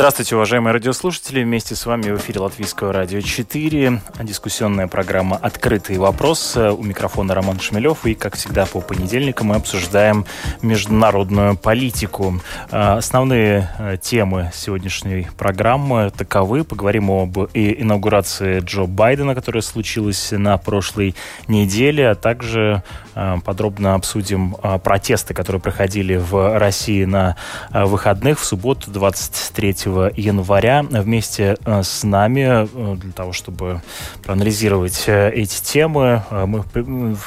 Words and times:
Здравствуйте, 0.00 0.34
уважаемые 0.34 0.72
радиослушатели. 0.72 1.44
Вместе 1.44 1.76
с 1.76 1.84
вами 1.84 2.10
в 2.10 2.16
эфире 2.16 2.40
Латвийского 2.40 2.90
радио 2.90 3.20
4. 3.20 4.00
Дискуссионная 4.22 4.86
программа 4.86 5.36
«Открытый 5.36 5.98
вопрос». 5.98 6.56
У 6.56 6.82
микрофона 6.82 7.34
Роман 7.34 7.60
Шмелев. 7.60 8.06
И, 8.06 8.14
как 8.14 8.36
всегда, 8.36 8.64
по 8.64 8.80
понедельникам 8.80 9.48
мы 9.48 9.56
обсуждаем 9.56 10.24
международную 10.62 11.54
политику. 11.54 12.40
А, 12.70 12.96
основные 12.96 13.68
э, 13.78 13.98
темы 14.00 14.50
сегодняшней 14.54 15.28
программы 15.36 16.10
таковы. 16.16 16.64
Поговорим 16.64 17.10
об 17.10 17.36
инаугурации 17.52 18.60
Джо 18.60 18.86
Байдена, 18.86 19.34
которая 19.34 19.60
случилась 19.60 20.30
на 20.32 20.56
прошлой 20.56 21.14
неделе, 21.46 22.08
а 22.08 22.14
также 22.14 22.82
э, 23.14 23.36
подробно 23.44 23.96
обсудим 23.96 24.56
протесты, 24.82 25.34
которые 25.34 25.60
проходили 25.60 26.16
в 26.16 26.58
России 26.58 27.04
на 27.04 27.36
выходных 27.70 28.40
в 28.40 28.46
субботу 28.46 28.90
23 28.90 29.89
января 30.16 30.82
вместе 30.82 31.56
э, 31.64 31.82
с 31.82 32.04
нами 32.04 32.66
э, 32.66 32.96
для 32.96 33.12
того, 33.12 33.32
чтобы 33.32 33.80
проанализировать 34.22 35.04
э, 35.06 35.30
эти 35.30 35.62
темы. 35.62 36.22
Мы 36.30 36.64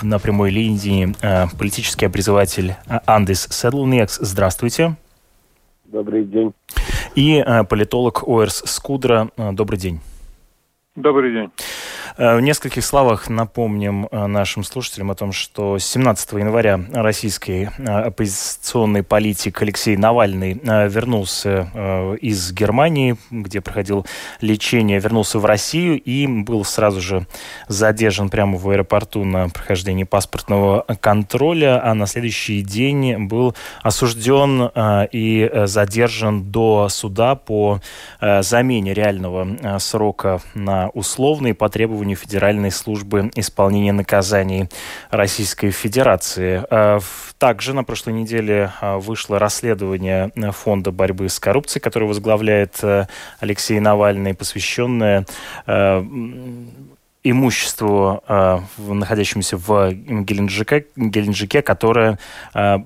на 0.02 0.20
прямой 0.20 0.50
линии 0.50 1.14
политический 1.58 2.06
образователь 2.06 2.76
Андис 3.06 3.48
Седлнекс. 3.50 4.18
Здравствуйте. 4.22 4.96
Добрый 5.86 6.24
день. 6.26 6.54
И 7.16 7.44
политолог 7.70 8.24
Оэрс 8.28 8.64
Скудра. 8.66 9.30
Добрый 9.38 9.80
день. 9.80 10.00
Добрый 10.96 11.34
день. 11.34 11.52
Э, 12.16 12.36
в 12.38 12.42
нескольких 12.42 12.86
словах 12.86 13.30
напомним 13.30 14.08
э, 14.12 14.28
нашим 14.28 14.64
слушателям 14.64 15.10
о 15.10 15.16
том, 15.16 15.32
что 15.32 15.80
17 15.80 16.34
января 16.34 16.80
российский 16.94 17.70
э, 17.78 17.86
оппозиционный 17.86 19.04
политик 19.04 19.62
Алексей 19.62 19.98
Навальный 19.98 20.54
вернулся 20.54 22.18
из 22.22 22.52
Германии, 22.52 23.18
где 23.32 23.62
проходил 23.62 24.06
лечение, 24.42 25.00
вернулся 25.00 25.40
в 25.40 25.46
Россию 25.46 26.02
и 26.02 26.28
был 26.28 26.64
сразу 26.64 27.02
же 27.02 27.26
задержан 27.68 28.30
прямо 28.30 28.58
в 28.58 28.70
аэропорту 28.70 29.24
на 29.24 29.50
прохождении 29.50 30.04
паспортного 30.04 30.86
контроля, 31.00 31.84
а 31.84 31.94
на 31.94 32.08
следующий 32.08 32.62
день 32.62 33.28
был 33.28 33.56
осужден 33.82 34.72
и 35.12 35.52
задержан 35.66 36.52
до 36.52 36.90
суда 36.90 37.36
по 37.36 37.80
замене 38.22 38.94
реального 38.94 39.80
срока 39.80 40.42
на 40.54 40.90
условный 40.90 41.54
по 41.54 41.70
требованию 41.70 42.03
требованию 42.04 42.18
Федеральной 42.18 42.72
службы 42.72 43.32
исполнения 43.36 43.94
наказаний 43.94 44.68
Российской 45.10 45.72
Федерации. 45.72 46.64
А, 46.70 47.00
также 47.38 47.74
на 47.74 47.84
прошлой 47.84 48.14
неделе 48.14 48.72
а, 48.82 48.98
вышло 48.98 49.40
расследование 49.40 50.32
Фонда 50.52 50.92
борьбы 50.92 51.30
с 51.30 51.40
коррупцией, 51.40 51.82
который 51.82 52.08
возглавляет 52.08 52.84
э, 52.84 53.06
Алексей 53.40 53.80
Навальный, 53.80 54.34
посвященное 54.34 55.26
э, 55.66 56.04
имуществу, 57.24 58.22
э, 58.28 58.60
находящемуся 58.78 59.58
в 59.58 59.94
Геленджике, 59.94 60.86
Геленджике 60.96 61.62
которое, 61.62 62.20
э, 62.54 62.78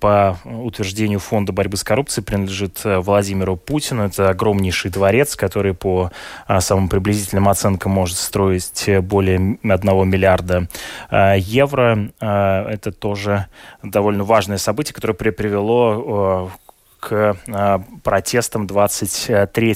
по 0.00 0.38
утверждению 0.44 1.18
Фонда 1.18 1.52
борьбы 1.52 1.76
с 1.76 1.84
коррупцией, 1.84 2.24
принадлежит 2.24 2.80
э, 2.84 2.98
Владимиру 2.98 3.56
Путину. 3.56 4.04
Это 4.04 4.28
огромнейший 4.28 4.90
дворец, 4.90 5.34
который 5.34 5.74
по 5.74 6.10
самым 6.58 6.88
приблизительным 6.88 7.48
оценкам 7.48 7.92
может 7.92 8.18
строить 8.18 8.88
более 9.02 9.58
1 9.62 10.08
миллиарда 10.08 10.68
евро. 11.10 12.10
Это 12.20 12.92
тоже 12.92 13.46
довольно 13.82 14.24
важное 14.24 14.58
событие, 14.58 14.94
которое 14.94 15.14
привело 15.14 16.50
э, 16.52 16.65
к 17.00 17.36
а, 17.48 17.80
протестам 18.02 18.66
23 18.66 19.74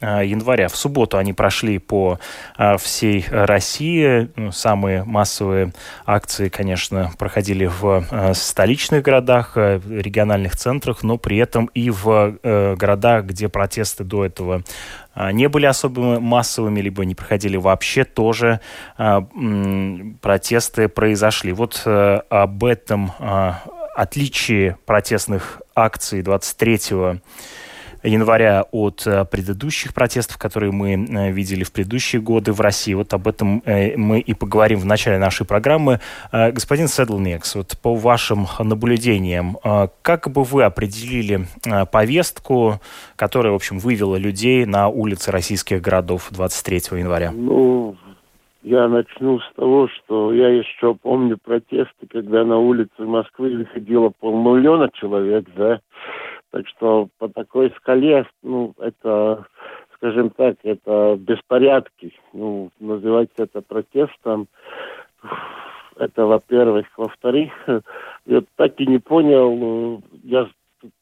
а, 0.00 0.22
января. 0.22 0.68
В 0.68 0.76
субботу 0.76 1.18
они 1.18 1.32
прошли 1.32 1.78
по 1.78 2.18
а, 2.56 2.76
всей 2.76 3.24
России. 3.30 4.30
Ну, 4.36 4.52
самые 4.52 5.04
массовые 5.04 5.72
акции, 6.04 6.48
конечно, 6.48 7.10
проходили 7.18 7.66
в 7.66 8.04
столичных 8.34 9.02
городах, 9.02 9.56
региональных 9.56 10.56
центрах, 10.56 11.02
но 11.02 11.18
при 11.18 11.38
этом 11.38 11.66
и 11.74 11.90
в 11.90 12.38
городах, 12.42 13.24
где 13.24 13.48
протесты 13.48 14.04
до 14.04 14.24
этого 14.24 14.62
не 15.32 15.48
были 15.48 15.66
особо 15.66 16.20
массовыми, 16.20 16.80
либо 16.80 17.04
не 17.04 17.14
проходили 17.14 17.56
вообще, 17.56 18.04
тоже 18.04 18.60
протесты 18.96 20.88
произошли. 20.88 21.52
Вот 21.52 21.82
об 21.86 22.64
этом 22.64 23.12
отличие 23.96 24.76
протестных 24.84 25.62
акций 25.74 26.22
23 26.22 26.78
января 28.02 28.64
от 28.70 29.06
э, 29.06 29.24
предыдущих 29.24 29.94
протестов, 29.94 30.38
которые 30.38 30.72
мы 30.72 30.92
э, 30.92 31.30
видели 31.32 31.64
в 31.64 31.72
предыдущие 31.72 32.22
годы 32.22 32.52
в 32.52 32.60
России. 32.60 32.94
Вот 32.94 33.12
об 33.14 33.26
этом 33.26 33.62
э, 33.64 33.96
мы 33.96 34.20
и 34.20 34.34
поговорим 34.34 34.78
в 34.78 34.84
начале 34.84 35.18
нашей 35.18 35.46
программы. 35.46 36.00
Господин 36.32 36.88
Седлнекс, 36.88 37.54
вот 37.54 37.76
по 37.82 37.94
вашим 37.94 38.46
наблюдениям, 38.58 39.58
как 40.02 40.30
бы 40.30 40.44
вы 40.44 40.64
определили 40.64 41.46
повестку, 41.90 42.80
которая, 43.16 43.52
в 43.52 43.56
общем, 43.56 43.78
вывела 43.78 44.16
людей 44.16 44.64
на 44.64 44.88
улицы 44.88 45.30
российских 45.30 45.80
городов 45.80 46.28
23 46.30 46.98
января? 46.98 47.32
Ну, 47.32 47.96
я 48.66 48.88
начну 48.88 49.38
с 49.38 49.52
того, 49.54 49.86
что 49.86 50.32
я 50.32 50.48
еще 50.48 50.96
помню 50.96 51.38
протесты, 51.38 52.08
когда 52.10 52.44
на 52.44 52.58
улице 52.58 52.90
Москвы 52.98 53.58
выходило 53.58 54.10
полмиллиона 54.18 54.90
человек, 54.92 55.46
да. 55.54 55.80
Так 56.50 56.66
что 56.66 57.08
по 57.18 57.28
такой 57.28 57.72
скале, 57.76 58.26
ну, 58.42 58.74
это, 58.80 59.46
скажем 59.94 60.30
так, 60.30 60.56
это 60.64 61.16
беспорядки. 61.16 62.12
Ну, 62.32 62.70
называть 62.80 63.30
это 63.36 63.62
протестом, 63.62 64.48
это 65.96 66.26
во-первых. 66.26 66.86
Во-вторых, 66.96 67.52
я 68.26 68.42
так 68.56 68.80
и 68.80 68.86
не 68.86 68.98
понял, 68.98 70.02
я, 70.24 70.48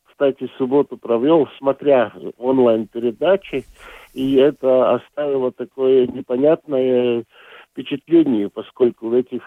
кстати, 0.05 0.51
субботу 0.59 0.99
провел, 0.99 1.49
смотря 1.57 2.13
онлайн-передачи, 2.37 3.65
и 4.13 4.35
это 4.35 4.97
оставило 4.97 5.51
такое 5.51 6.07
непонятное 6.09 7.25
впечатлению, 7.75 8.51
поскольку 8.51 9.09
в 9.09 9.15
этих 9.15 9.43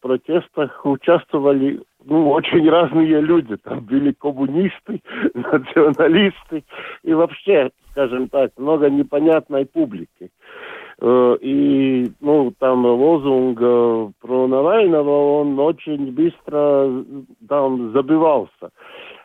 протестах 0.00 0.86
участвовали 0.86 1.80
ну, 2.04 2.30
очень 2.30 2.68
разные 2.70 3.20
люди. 3.20 3.56
Там 3.56 3.80
были 3.80 4.12
коммунисты, 4.12 5.02
националисты 5.34 6.64
и 7.02 7.12
вообще, 7.12 7.70
скажем 7.90 8.28
так, 8.28 8.52
много 8.56 8.88
непонятной 8.88 9.66
публики. 9.66 10.30
Э, 11.00 11.36
и, 11.40 12.12
ну, 12.20 12.52
там 12.58 12.86
лозунг 12.86 13.58
э, 13.60 14.10
про 14.20 14.46
Навального, 14.46 15.40
он 15.40 15.58
очень 15.58 16.12
быстро 16.12 17.04
там 17.48 17.92
забивался. 17.92 18.70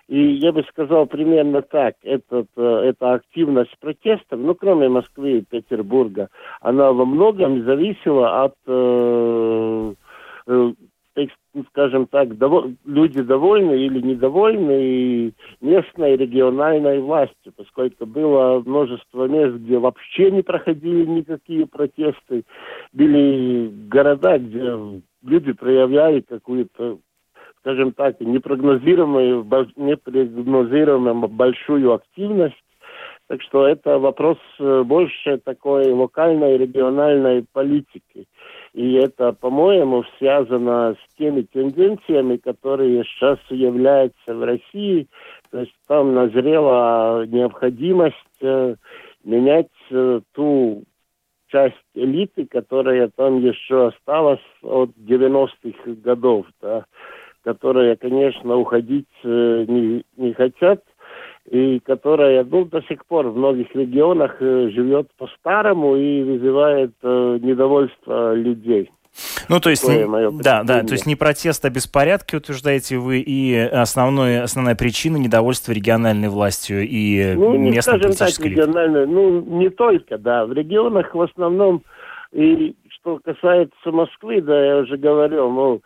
И 0.08 0.36
я 0.36 0.54
бы 0.54 0.64
сказал 0.70 1.06
примерно 1.06 1.62
так, 1.62 1.96
этот, 2.02 2.48
э, 2.56 2.62
эта 2.62 3.14
активность 3.14 3.78
протестов, 3.80 4.40
ну, 4.40 4.56
кроме 4.56 4.88
Москвы 4.88 5.40
и 5.40 5.42
Петербурга, 5.42 6.30
она 6.62 6.94
во 6.94 7.06
многом 7.06 7.66
зависела 7.66 8.46
от, 8.46 8.56
э, 8.68 9.94
э, 10.48 10.74
скажем 11.72 12.06
так, 12.08 12.38
дово 12.38 12.72
люди 12.86 13.22
довольны 13.22 13.74
или 13.74 14.00
недовольны 14.00 14.80
и 14.82 15.34
местной 15.60 16.16
региональной 16.16 17.00
властью, 17.00 17.52
поскольку 17.58 18.06
было 18.06 18.64
множество 18.66 19.28
мест, 19.28 19.56
где 19.56 19.78
вообще 19.78 20.32
не 20.32 20.42
проходили 20.42 21.06
никакие 21.06 21.66
протесты, 21.66 22.44
были 22.94 23.72
города, 23.90 24.38
где 24.38 25.02
люди 25.24 25.52
проявляли 25.52 26.22
какую-то 26.22 27.00
скажем 27.68 27.92
так, 27.92 28.20
непрогнозируемую, 28.22 29.46
непрогнозируемую 29.76 31.28
большую 31.28 31.94
активность. 31.94 32.56
Так 33.28 33.42
что 33.42 33.68
это 33.68 34.00
вопрос 34.00 34.38
э, 34.58 34.84
больше 34.84 35.38
такой 35.40 35.92
локальной, 35.92 36.58
региональной 36.58 37.46
политики. 37.52 38.26
И 38.74 38.94
это, 38.94 39.34
по-моему, 39.34 40.06
связано 40.18 40.96
с 40.96 41.18
теми 41.18 41.42
тенденциями, 41.42 42.38
которые 42.38 43.04
сейчас 43.04 43.38
являются 43.50 44.34
в 44.34 44.42
России. 44.46 45.08
То 45.52 45.60
есть 45.60 45.74
там 45.88 46.16
назрела 46.16 47.26
необходимость 47.26 48.16
э, 48.40 48.76
менять 49.26 49.68
э, 49.92 50.22
ту 50.34 50.86
часть 51.50 51.76
элиты, 51.96 52.46
которая 52.46 53.10
там 53.14 53.40
еще 53.40 53.88
осталась 53.88 54.40
от 54.62 54.92
90-х 54.92 55.92
годов. 56.02 56.46
Да. 56.62 56.86
Которые, 57.48 57.96
конечно, 57.96 58.58
уходить 58.58 59.08
э, 59.24 59.66
не, 59.70 60.04
не 60.18 60.34
хотят, 60.34 60.84
и 61.50 61.80
которая 61.80 62.44
ну, 62.44 62.66
до 62.66 62.82
сих 62.82 63.06
пор 63.06 63.28
в 63.28 63.38
многих 63.38 63.74
регионах 63.74 64.36
э, 64.42 64.70
живет 64.72 65.08
по-старому 65.18 65.96
и 65.96 66.24
вызывает 66.24 66.92
э, 67.02 67.40
недовольство 67.42 68.34
людей. 68.34 68.92
Ну, 69.48 69.62
то 69.62 69.70
есть, 69.70 69.90
да, 70.44 70.64
да, 70.64 70.84
то 70.84 70.92
есть 70.92 71.06
не 71.06 71.16
протест, 71.16 71.64
а 71.64 71.70
беспорядки, 71.70 72.36
утверждаете 72.36 72.98
вы, 72.98 73.20
и 73.20 73.56
основной, 73.56 74.42
основная 74.42 74.76
причина 74.76 75.16
недовольства 75.16 75.72
региональной 75.72 76.28
властью 76.28 76.86
и 76.86 77.34
ну, 77.34 77.58
местной 77.58 77.98
политической 77.98 78.50
так, 78.50 78.52
региональной, 78.52 79.08
Ну, 79.08 79.40
не 79.40 79.70
только, 79.70 80.18
да. 80.18 80.46
В 80.46 80.52
регионах 80.52 81.16
в 81.16 81.22
основном, 81.22 81.82
и 82.34 82.76
что 82.90 83.20
касается 83.24 83.92
Москвы, 83.92 84.42
да, 84.42 84.66
я 84.66 84.78
уже 84.80 84.98
говорил, 84.98 85.50
ну, 85.50 85.82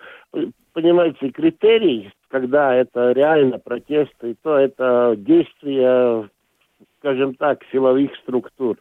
понимаете, 0.73 1.29
критерий, 1.29 2.11
когда 2.29 2.75
это 2.75 3.11
реально 3.11 3.59
протесты, 3.59 4.35
то 4.41 4.57
это 4.57 5.15
действия, 5.17 6.29
скажем 6.99 7.35
так, 7.35 7.61
силовых 7.71 8.15
структур. 8.17 8.77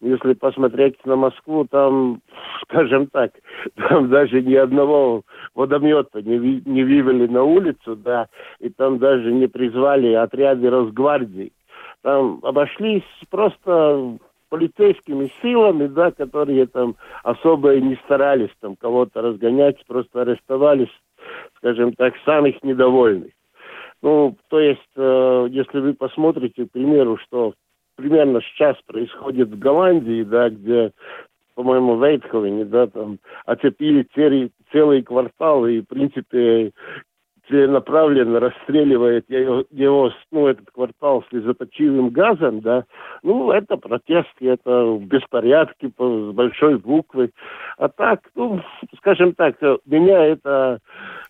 Если 0.00 0.34
посмотреть 0.34 1.04
на 1.04 1.16
Москву, 1.16 1.66
там, 1.70 2.20
скажем 2.62 3.06
так, 3.08 3.32
там 3.88 4.08
даже 4.08 4.42
ни 4.42 4.54
одного 4.54 5.22
водомета 5.54 6.22
не, 6.22 6.38
ви, 6.38 6.62
не 6.64 6.84
вывели 6.84 7.26
на 7.26 7.42
улицу, 7.42 7.96
да, 7.96 8.28
и 8.60 8.68
там 8.70 8.98
даже 8.98 9.32
не 9.32 9.46
призвали 9.46 10.12
отряды 10.12 10.70
Росгвардии. 10.70 11.52
Там 12.02 12.40
обошлись 12.42 13.02
просто 13.30 14.18
полицейскими 14.50 15.32
силами, 15.42 15.86
да, 15.86 16.12
которые 16.12 16.66
там 16.66 16.94
особо 17.22 17.74
и 17.74 17.80
не 17.80 17.96
старались 18.04 18.54
там 18.60 18.76
кого-то 18.76 19.20
разгонять, 19.20 19.84
просто 19.86 20.22
арестовались 20.22 20.92
скажем 21.56 21.92
так, 21.94 22.14
самых 22.24 22.62
недовольных. 22.62 23.32
Ну, 24.02 24.36
то 24.48 24.60
есть, 24.60 24.80
э, 24.96 25.46
если 25.50 25.78
вы 25.78 25.94
посмотрите, 25.94 26.66
к 26.66 26.72
примеру, 26.72 27.16
что 27.18 27.54
примерно 27.96 28.40
сейчас 28.42 28.76
происходит 28.86 29.48
в 29.48 29.58
Голландии, 29.58 30.22
да, 30.24 30.50
где, 30.50 30.92
по-моему, 31.54 31.94
в 31.94 32.02
Эйтховене, 32.02 32.64
да, 32.66 32.86
там 32.86 33.18
оцепили 33.46 34.06
целый, 34.14 34.50
целый 34.72 35.02
квартал, 35.02 35.66
и, 35.66 35.80
в 35.80 35.86
принципе, 35.86 36.72
целенаправленно 37.48 38.40
расстреливает 38.40 39.28
его, 39.28 39.64
его, 39.70 40.12
ну, 40.30 40.46
этот 40.46 40.70
квартал 40.70 41.24
слезоточивым 41.28 42.10
газом, 42.10 42.60
да, 42.60 42.84
ну, 43.22 43.50
это 43.50 43.76
протесты, 43.76 44.48
это 44.48 44.98
беспорядки 45.00 45.92
с 45.98 46.32
большой 46.32 46.78
буквы. 46.78 47.30
А 47.76 47.88
так, 47.88 48.20
ну, 48.34 48.60
скажем 48.98 49.34
так, 49.34 49.56
меня 49.84 50.24
это 50.24 50.78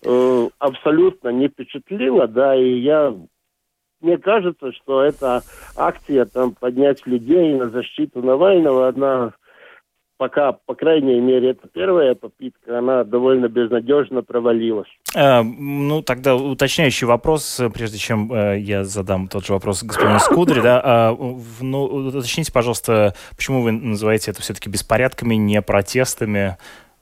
э, 0.05 0.49
абсолютно 0.59 1.31
не 1.31 1.49
впечатлило, 1.49 2.29
да, 2.29 2.55
и 2.55 2.79
я 2.79 3.15
мне 4.01 4.19
кажется, 4.19 4.71
что 4.73 5.03
эта 5.03 5.41
акция 5.77 6.27
там 6.27 6.55
поднять 6.55 7.07
людей 7.07 7.55
на 7.55 7.71
защиту 7.71 8.23
Навального, 8.23 8.89
она 8.89 9.33
пока, 10.17 10.53
по 10.53 10.75
крайней 10.75 11.21
мере, 11.21 11.51
это 11.51 11.69
первая 11.69 12.15
попытка, 12.15 12.79
она 12.79 13.05
довольно 13.05 13.49
безнадежно 13.49 14.23
провалилась. 14.23 14.89
А, 15.15 15.43
ну, 15.43 16.03
тогда 16.03 16.37
уточняющий 16.37 17.07
вопрос, 17.07 17.61
прежде 17.75 17.99
чем 17.99 18.33
э, 18.33 18.59
я 18.59 18.85
задам 18.85 19.29
тот 19.29 19.47
же 19.47 19.53
вопрос 19.53 19.83
господину 19.83 20.19
Скудре, 20.21 20.63
да, 20.63 20.81
а, 20.85 21.17
ну, 21.61 21.85
уточните, 21.85 22.53
пожалуйста, 22.53 23.15
почему 23.37 23.63
вы 23.63 23.73
называете 23.73 24.31
это 24.31 24.41
все-таки 24.41 24.71
беспорядками, 24.71 25.35
не 25.35 25.61
протестами? 25.63 26.57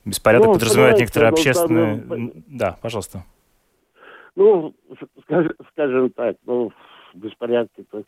Беспорядок 0.05 0.49
ну, 0.49 0.53
подразумевает 0.55 0.99
некоторые 0.99 1.31
ну, 1.31 1.35
общественные... 1.35 2.05
Ну, 2.05 2.33
да, 2.49 2.77
пожалуйста. 2.83 3.25
Ну, 4.35 4.75
скажем, 5.23 5.53
скажем 5.71 6.11
так, 6.11 6.37
ну, 6.45 6.73
беспорядки, 7.15 7.85
то 7.91 8.03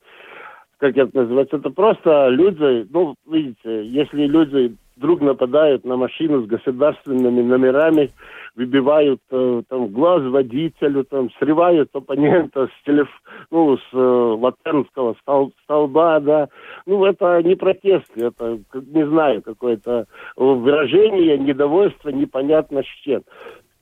как 0.79 0.97
это 0.97 1.17
называется, 1.17 1.56
это 1.56 1.71
просто 1.71 2.29
люди, 2.29 2.87
ну, 2.91 3.15
видите, 3.26 3.87
если 3.87 4.26
люди 4.26 4.76
вдруг 4.97 5.21
нападают 5.21 5.85
на 5.85 5.97
машину 5.97 6.43
с 6.43 6.47
государственными 6.47 7.43
номерами, 7.43 8.12
выбивают 8.55 9.21
э, 9.31 9.62
там 9.69 9.88
глаз 9.88 10.23
водителю, 10.23 11.05
там 11.05 11.31
срывают 11.38 11.91
оппонента 11.93 12.69
с 12.69 12.87
телеф... 12.87 13.09
ну, 13.50 13.76
с 13.76 13.93
э, 13.93 13.97
латернского 13.99 15.17
стол... 15.21 15.53
столба, 15.65 16.21
да. 16.21 16.49
Ну, 16.87 17.05
это 17.05 17.43
не 17.43 17.56
протест, 17.56 18.11
это, 18.17 18.59
не 18.73 19.06
знаю, 19.06 19.43
какое-то 19.43 20.06
выражение 20.37 21.38
недовольства 21.38 22.11
непонятно 22.11 22.82
с 22.82 23.05
чем. 23.05 23.23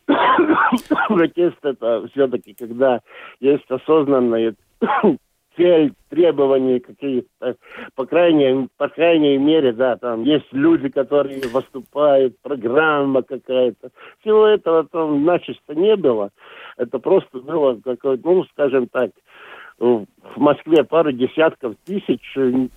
Протест 1.08 1.58
это 1.62 2.08
все-таки, 2.08 2.54
когда 2.54 3.00
есть 3.40 3.70
осознанное 3.70 4.54
цель, 5.56 5.92
требования 6.08 6.80
какие-то, 6.80 7.56
по 7.94 8.06
крайней, 8.06 8.68
по 8.76 8.88
крайней 8.88 9.38
мере, 9.38 9.72
да, 9.72 9.96
там 9.96 10.22
есть 10.24 10.52
люди, 10.52 10.88
которые 10.88 11.40
выступают, 11.48 12.36
программа 12.42 13.22
какая-то. 13.22 13.90
Всего 14.20 14.46
этого 14.46 14.84
там 14.84 15.24
начисто 15.24 15.74
не 15.74 15.96
было. 15.96 16.30
Это 16.76 16.98
просто 16.98 17.38
было 17.38 17.80
какое-то, 17.82 18.28
ну, 18.28 18.44
скажем 18.44 18.88
так, 18.88 19.10
в 19.82 20.38
Москве 20.40 20.84
пару 20.84 21.12
десятков 21.12 21.74
тысяч 21.84 22.20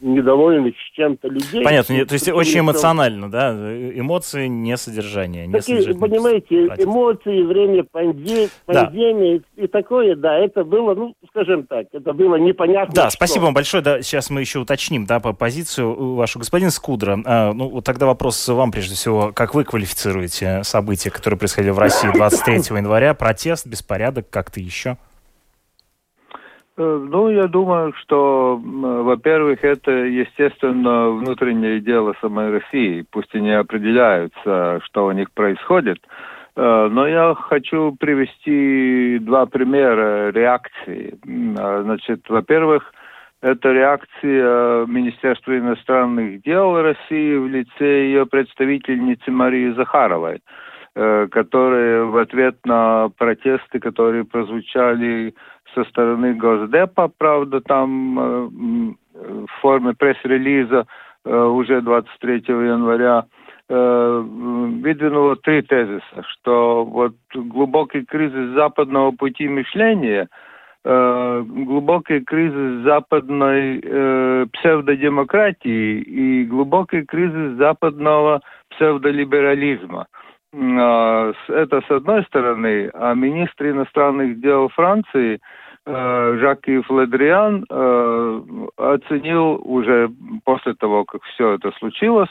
недовольных 0.01 0.73
с 0.75 0.95
чем-то 0.95 1.27
людей. 1.27 1.63
Понятно, 1.63 2.05
то 2.05 2.13
есть 2.13 2.27
очень 2.29 2.61
эмоционально, 2.61 3.29
да? 3.29 3.51
Эмоции, 3.51 4.47
не 4.47 4.75
содержание. 4.75 5.45
Не 5.45 5.53
Такие, 5.53 5.95
понимаете, 5.95 6.65
Пратить. 6.65 6.85
эмоции, 6.85 7.43
время 7.43 7.83
панде... 7.83 8.49
да. 8.67 8.85
пандемии 8.85 9.41
и 9.55 9.67
такое, 9.67 10.15
да, 10.15 10.35
это 10.37 10.63
было, 10.63 10.95
ну, 10.95 11.13
скажем 11.29 11.67
так, 11.67 11.87
это 11.91 12.13
было 12.13 12.35
непонятно. 12.35 12.93
Да, 12.93 13.09
что. 13.09 13.17
спасибо 13.17 13.43
вам 13.43 13.53
большое. 13.53 13.83
Да, 13.83 14.01
сейчас 14.01 14.29
мы 14.29 14.41
еще 14.41 14.59
уточним, 14.59 15.05
да, 15.05 15.19
по 15.19 15.33
позицию 15.33 16.15
вашу. 16.15 16.39
Господин 16.39 16.71
Скудра, 16.71 17.19
а, 17.25 17.53
ну, 17.53 17.69
вот 17.69 17.85
тогда 17.85 18.07
вопрос 18.07 18.47
вам, 18.47 18.71
прежде 18.71 18.95
всего, 18.95 19.31
как 19.31 19.53
вы 19.53 19.63
квалифицируете 19.63 20.63
события, 20.63 21.11
которые 21.11 21.37
происходили 21.37 21.71
в 21.71 21.79
России 21.79 22.09
23 22.11 22.75
января? 22.77 23.13
Протест, 23.13 23.67
беспорядок, 23.67 24.29
как-то 24.29 24.59
еще? 24.59 24.97
Э, 26.77 27.05
ну, 27.09 27.29
я 27.29 27.47
думаю, 27.47 27.93
что, 27.93 28.59
во-первых, 28.61 29.63
это, 29.63 29.91
естественно, 29.91 31.09
внутреннее 31.09 31.79
дело 31.79 32.15
самой 32.21 32.51
России. 32.51 33.05
Пусть 33.11 33.33
они 33.33 33.51
определяются, 33.51 34.81
что 34.83 35.05
у 35.05 35.11
них 35.11 35.31
происходит. 35.31 35.99
Э, 36.55 36.87
но 36.91 37.07
я 37.07 37.33
хочу 37.35 37.95
привести 37.97 39.19
два 39.21 39.45
примера 39.45 40.31
реакции. 40.31 41.17
Э, 41.25 41.81
значит, 41.83 42.29
во-первых, 42.29 42.93
это 43.41 43.71
реакция 43.71 44.85
Министерства 44.87 45.57
иностранных 45.57 46.41
дел 46.41 46.81
России 46.81 47.37
в 47.37 47.47
лице 47.47 48.07
ее 48.07 48.25
представительницы 48.25 49.29
Марии 49.29 49.71
Захаровой, 49.73 50.39
которая 50.95 52.05
в 52.05 52.17
ответ 52.17 52.55
на 52.65 53.09
протесты, 53.09 53.79
которые 53.79 54.23
прозвучали 54.23 55.35
со 55.75 55.83
стороны 55.83 56.33
Госдепа, 56.33 57.11
правда, 57.17 57.61
там 57.61 58.19
э, 58.19 58.47
в 59.13 59.61
форме 59.61 59.93
пресс-релиза 59.93 60.85
э, 61.25 61.37
уже 61.37 61.81
23 61.81 62.43
января 62.47 63.25
э, 63.69 64.23
выдвинула 64.25 65.35
три 65.35 65.61
тезиса, 65.61 66.23
что 66.31 66.85
вот 66.85 67.13
глубокий 67.33 68.03
кризис 68.05 68.53
западного 68.55 69.11
пути 69.11 69.47
мышления, 69.47 70.27
глубокий 70.83 72.19
кризис 72.19 72.83
западной 72.83 73.79
псевдодемократии 74.49 75.97
и 75.99 76.45
глубокий 76.45 77.01
кризис 77.01 77.57
западного 77.57 78.41
псевдолиберализма. 78.69 80.05
Это 80.53 81.81
с 81.87 81.89
одной 81.89 82.23
стороны, 82.25 82.91
а 82.93 83.15
министр 83.15 83.71
иностранных 83.71 84.39
дел 84.39 84.69
Франции– 84.69 85.39
Э, 85.87 86.37
Жак-Ив 86.39 86.89
Ледриан 86.89 87.63
э, 87.69 88.41
оценил 88.77 89.61
уже 89.63 90.09
после 90.43 90.73
того, 90.73 91.05
как 91.05 91.21
все 91.23 91.51
это 91.51 91.71
случилось, 91.77 92.29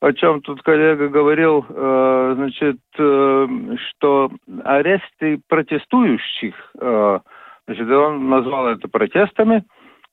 о 0.00 0.12
чем 0.12 0.40
тут 0.42 0.62
коллега 0.62 1.08
говорил, 1.08 1.66
э, 1.68 2.34
значит, 2.36 2.76
что 2.94 4.30
аресты 4.64 5.40
протестующих, 5.48 6.54
значит, 6.74 7.90
он 7.90 8.28
назвал 8.28 8.68
это 8.68 8.88
протестами, 8.88 9.64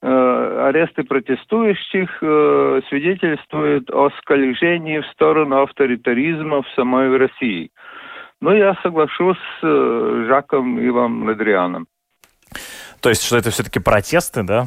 аресты 0.02 1.04
протестующих 1.04 2.18
свидетельствуют 2.90 3.90
о 3.92 4.10
скольжении 4.22 5.00
в 5.00 5.08
сторону 5.08 5.62
авторитаризма 5.62 6.64
в 6.64 6.70
самой 6.76 7.16
России. 7.16 7.72
Ну, 8.42 8.52
я 8.54 8.76
соглашусь 8.84 9.38
с 9.62 10.26
Жаком 10.28 10.80
Ивом 10.80 11.30
Ледрианом. 11.30 11.88
То 13.06 13.10
есть, 13.10 13.24
что 13.24 13.38
это 13.38 13.52
все-таки 13.52 13.80
протесты, 13.80 14.42
да? 14.42 14.66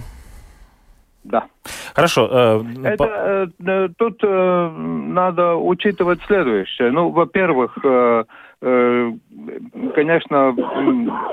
Да. 1.24 1.46
Хорошо. 1.92 2.28
Э, 2.30 2.62
это, 2.84 2.96
по... 2.96 3.64
э, 3.68 3.88
тут 3.98 4.20
э, 4.22 4.70
надо 4.76 5.56
учитывать 5.56 6.20
следующее. 6.24 6.92
Ну, 6.92 7.08
во-первых, 7.08 7.76
э, 7.82 8.22
конечно, 9.92 10.54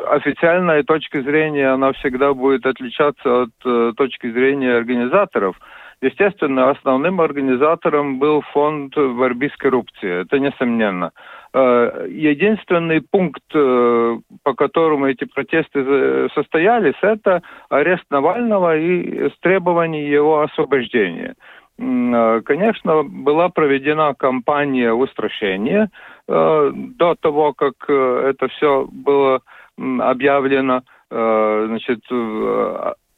официальная 0.10 0.82
точка 0.82 1.22
зрения, 1.22 1.68
она 1.68 1.94
всегда 1.94 2.34
будет 2.34 2.66
отличаться 2.66 3.44
от 3.44 3.96
точки 3.96 4.32
зрения 4.32 4.76
организаторов. 4.76 5.56
Естественно, 6.02 6.72
основным 6.72 7.22
организатором 7.22 8.18
был 8.18 8.42
фонд 8.52 8.96
борьбы 8.96 9.52
с 9.54 9.58
коррупцией, 9.58 10.24
это 10.24 10.40
несомненно. 10.40 11.12
Э, 11.14 11.35
единственный 11.58 13.02
пункт, 13.02 13.44
э, 13.54 14.18
по 14.44 14.54
которому 14.54 15.08
эти 15.08 15.26
протесты 15.26 16.30
состоялись, 16.34 16.96
это 17.02 17.42
арест 17.70 18.04
Навального 18.10 18.78
и 18.78 19.30
требование 19.42 20.10
его 20.10 20.42
освобождения. 20.42 21.36
Э, 21.78 22.42
конечно, 22.44 23.04
была 23.04 23.50
проведена 23.50 24.14
кампания 24.16 24.94
устрашения 24.94 25.90
до 26.28 27.16
того, 27.20 27.54
как 27.54 27.88
это 27.88 28.48
все 28.48 28.88
было 28.92 29.42
объявлено. 29.78 30.82
Значит, 31.12 32.02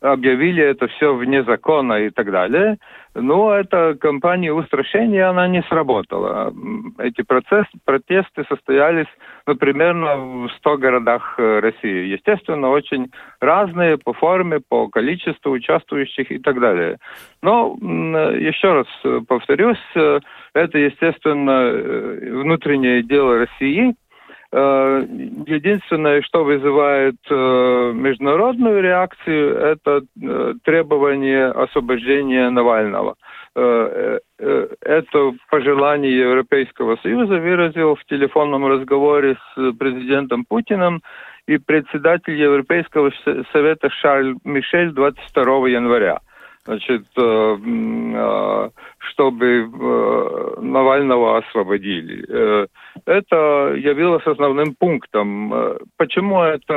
объявили 0.01 0.63
это 0.63 0.87
все 0.87 1.13
вне 1.15 1.43
закона 1.43 2.05
и 2.05 2.09
так 2.09 2.31
далее. 2.31 2.77
Но 3.15 3.53
эта 3.53 3.95
кампания 3.95 4.53
устрашения, 4.53 5.27
она 5.27 5.47
не 5.47 5.63
сработала. 5.63 6.53
Эти 6.99 7.23
процесс, 7.23 7.65
протесты 7.83 8.45
состоялись, 8.47 9.07
ну, 9.47 9.55
примерно 9.55 10.17
в 10.17 10.49
100 10.57 10.77
городах 10.77 11.35
э, 11.39 11.59
России. 11.59 12.11
Естественно, 12.11 12.69
очень 12.69 13.11
разные 13.41 13.97
по 13.97 14.13
форме, 14.13 14.59
по 14.59 14.87
количеству 14.87 15.51
участвующих 15.51 16.31
и 16.31 16.37
так 16.37 16.59
далее. 16.59 16.97
Но, 17.41 17.75
еще 17.81 18.73
раз 18.73 18.87
повторюсь, 19.27 19.77
э, 19.95 20.19
это, 20.53 20.77
естественно, 20.77 21.71
э, 21.71 22.31
внутреннее 22.31 23.01
дело 23.01 23.39
России– 23.39 23.95
Э, 24.06 24.06
единственное, 24.51 26.21
что 26.21 26.43
вызывает 26.43 27.17
э, 27.29 27.91
международную 27.93 28.81
реакцию, 28.81 29.57
это 29.57 30.01
э, 30.21 30.53
требование 30.63 31.47
освобождения 31.47 32.49
Навального. 32.49 33.15
Это 33.55 35.33
пожелание 35.49 36.15
Европейского 36.15 36.95
Союза 36.97 37.39
выразил 37.39 37.95
в 37.95 38.05
телефонном 38.05 38.67
разговоре 38.67 39.35
с 39.35 39.71
президентом 39.79 40.45
Путиным 40.45 41.01
и 41.47 41.57
председатель 41.57 42.35
Европейского 42.35 43.11
совета 43.51 43.89
Шарль 43.89 44.35
Мишель 44.43 44.91
22 44.91 45.69
января 45.69 46.19
значит, 46.67 47.05
э, 47.15 47.57
э, 47.57 48.69
чтобы 48.97 49.45
э, 49.47 50.61
Навального 50.61 51.37
освободили. 51.37 52.67
Это 53.05 53.73
явилось 53.75 54.25
основным 54.25 54.75
пунктом. 54.75 55.53
Почему 55.97 56.41
это 56.41 56.73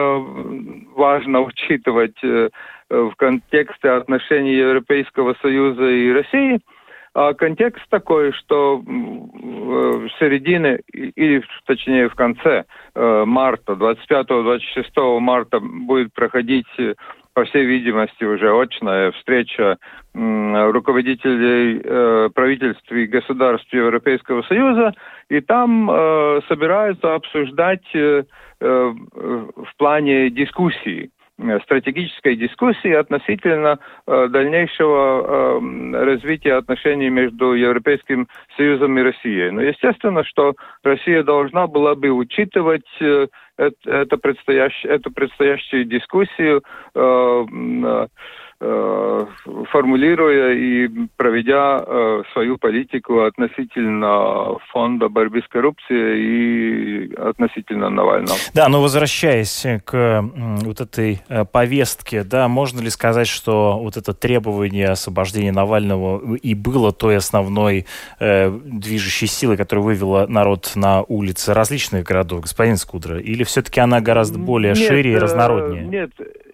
важно 0.96 1.40
учитывать 1.40 2.22
в 2.22 3.12
контексте 3.16 3.90
отношений 3.90 4.54
Европейского 4.54 5.34
Союза 5.42 5.84
и 5.84 6.12
России? 6.12 6.60
А 7.12 7.34
контекст 7.34 7.82
такой, 7.88 8.32
что 8.32 8.78
в 8.78 10.08
середине, 10.20 10.80
или 10.92 11.42
точнее 11.66 12.08
в 12.08 12.14
конце 12.14 12.64
марта, 12.94 13.72
25-26 13.72 15.18
марта 15.18 15.58
будет 15.58 16.12
проходить 16.12 16.68
по 17.34 17.44
всей 17.44 17.64
видимости, 17.64 18.24
уже 18.24 18.50
очная 18.50 19.12
встреча 19.12 19.78
руководителей 20.12 21.80
э, 21.82 22.30
правительств 22.34 22.90
и 22.90 23.06
государств 23.06 23.72
Европейского 23.72 24.42
Союза, 24.42 24.92
и 25.28 25.40
там 25.40 25.88
э, 25.88 26.40
собираются 26.48 27.14
обсуждать 27.14 27.84
э, 27.94 28.24
в 28.60 29.76
плане 29.78 30.30
дискуссии 30.30 31.10
стратегической 31.64 32.36
дискуссии 32.36 32.92
относительно 32.92 33.78
э, 34.06 34.28
дальнейшего 34.28 35.60
э, 35.60 36.04
развития 36.04 36.54
отношений 36.54 37.10
между 37.10 37.52
Европейским 37.52 38.28
Союзом 38.56 38.98
и 38.98 39.02
Россией. 39.02 39.50
Но 39.50 39.62
естественно, 39.62 40.24
что 40.24 40.54
Россия 40.82 41.22
должна 41.22 41.66
была 41.66 41.94
бы 41.94 42.10
учитывать 42.10 42.86
э, 43.00 43.26
это, 43.58 44.16
предстоящую, 44.16 44.94
эту 44.94 45.10
предстоящую 45.10 45.84
дискуссию 45.84 46.62
формулируя 48.60 50.52
и 50.52 50.88
проведя 51.16 51.82
э, 51.86 52.22
свою 52.32 52.58
политику 52.58 53.22
относительно 53.22 54.58
фонда 54.70 55.08
борьбы 55.08 55.40
с 55.40 55.48
коррупцией 55.48 57.08
и 57.08 57.14
относительно 57.14 57.88
Навального. 57.88 58.36
Да, 58.54 58.68
но 58.68 58.82
возвращаясь 58.82 59.66
к 59.84 60.24
вот 60.62 60.80
этой 60.80 61.22
э, 61.28 61.44
повестке, 61.44 62.22
да, 62.22 62.48
можно 62.48 62.80
ли 62.80 62.90
сказать, 62.90 63.28
что 63.28 63.78
вот 63.78 63.96
это 63.96 64.12
требование 64.12 64.88
освобождения 64.88 65.52
Навального 65.52 66.34
и 66.36 66.54
было 66.54 66.92
той 66.92 67.16
основной 67.16 67.86
э, 68.18 68.50
движущей 68.50 69.26
силой, 69.26 69.56
которая 69.56 69.84
вывела 69.84 70.26
народ 70.26 70.72
на 70.74 71.02
улицы 71.02 71.54
различных 71.54 72.04
городов, 72.04 72.42
господин 72.42 72.76
Скудра, 72.76 73.18
или 73.18 73.44
все-таки 73.44 73.80
она 73.80 74.00
гораздо 74.00 74.38
более 74.38 74.74
нет, 74.74 74.86
шире 74.86 75.12
и 75.12 75.16
разнороднее? 75.16 75.84
Нет, 75.84 76.10
Э, 76.18 76.24
э, 76.24 76.49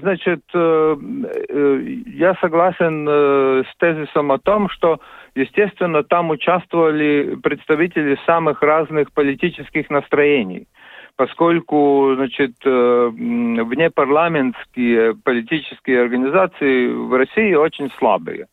значит, 0.00 0.42
э, 0.54 0.96
я 2.06 2.34
согласен 2.40 3.06
с 3.08 3.66
тезисом 3.78 4.32
о 4.32 4.38
том, 4.38 4.68
что, 4.68 4.98
естественно, 5.34 6.02
там 6.02 6.30
участвовали 6.30 7.36
представители 7.42 8.18
самых 8.26 8.62
разных 8.62 9.12
политических 9.12 9.90
настроений 9.90 10.66
поскольку 11.18 12.12
значит, 12.14 12.52
внепарламентские 12.62 15.14
политические 15.14 16.02
организации 16.02 16.88
в 16.88 17.16
России 17.16 17.54
очень 17.54 17.90
слабые. 17.98 18.48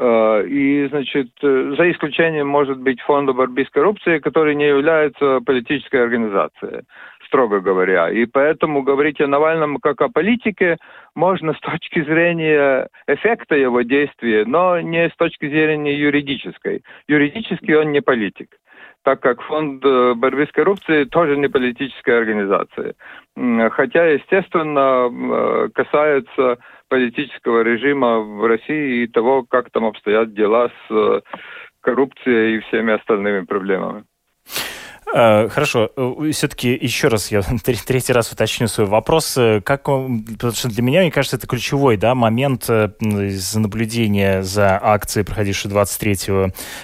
И, 0.00 0.86
значит, 0.88 1.30
за 1.42 1.90
исключением, 1.90 2.46
может 2.46 2.78
быть, 2.78 3.00
Фонда 3.00 3.32
борьбы 3.32 3.64
с 3.64 3.70
коррупцией, 3.70 4.20
который 4.20 4.54
не 4.54 4.68
является 4.68 5.40
политической 5.44 6.00
организацией 6.00 6.84
строго 7.26 7.60
говоря. 7.60 8.10
И 8.10 8.26
поэтому 8.26 8.82
говорить 8.82 9.20
о 9.20 9.26
Навальном 9.26 9.78
как 9.78 10.00
о 10.00 10.08
политике 10.08 10.76
можно 11.14 11.52
с 11.52 11.60
точки 11.60 12.02
зрения 12.02 12.88
эффекта 13.06 13.54
его 13.56 13.82
действия, 13.82 14.44
но 14.44 14.80
не 14.80 15.08
с 15.08 15.16
точки 15.16 15.48
зрения 15.48 15.94
юридической. 15.94 16.82
Юридически 17.08 17.72
он 17.72 17.92
не 17.92 18.00
политик 18.00 18.56
так 19.06 19.20
как 19.20 19.40
фонд 19.42 19.84
э, 19.84 20.14
борьбы 20.14 20.46
с 20.46 20.50
коррупцией 20.50 21.04
тоже 21.04 21.36
не 21.36 21.46
политическая 21.48 22.18
организация. 22.18 22.94
Хотя, 23.70 24.04
естественно, 24.06 25.08
э, 25.08 25.68
касается 25.72 26.58
политического 26.88 27.62
режима 27.62 28.18
в 28.18 28.44
России 28.44 29.04
и 29.04 29.06
того, 29.06 29.44
как 29.48 29.70
там 29.70 29.84
обстоят 29.84 30.34
дела 30.34 30.68
с 30.68 30.90
э, 30.90 31.20
коррупцией 31.82 32.56
и 32.56 32.60
всеми 32.62 32.94
остальными 32.94 33.44
проблемами. 33.44 34.02
Э, 35.14 35.48
хорошо, 35.48 35.90
э, 35.96 36.30
все-таки 36.32 36.68
еще 36.72 37.08
раз 37.08 37.30
я 37.30 37.42
третий 37.64 38.12
раз 38.12 38.32
уточню 38.32 38.66
свой 38.66 38.86
вопрос. 38.86 39.36
Э, 39.36 39.60
как, 39.60 39.84
потому 39.84 40.52
что 40.52 40.68
для 40.68 40.82
меня, 40.82 41.00
мне 41.00 41.10
кажется, 41.10 41.36
это 41.36 41.46
ключевой 41.46 41.96
да, 41.96 42.14
момент 42.14 42.68
из 42.68 43.54
наблюдения 43.54 44.42
за 44.42 44.78
акцией, 44.82 45.24
проходившей 45.24 45.70
23 45.70 46.12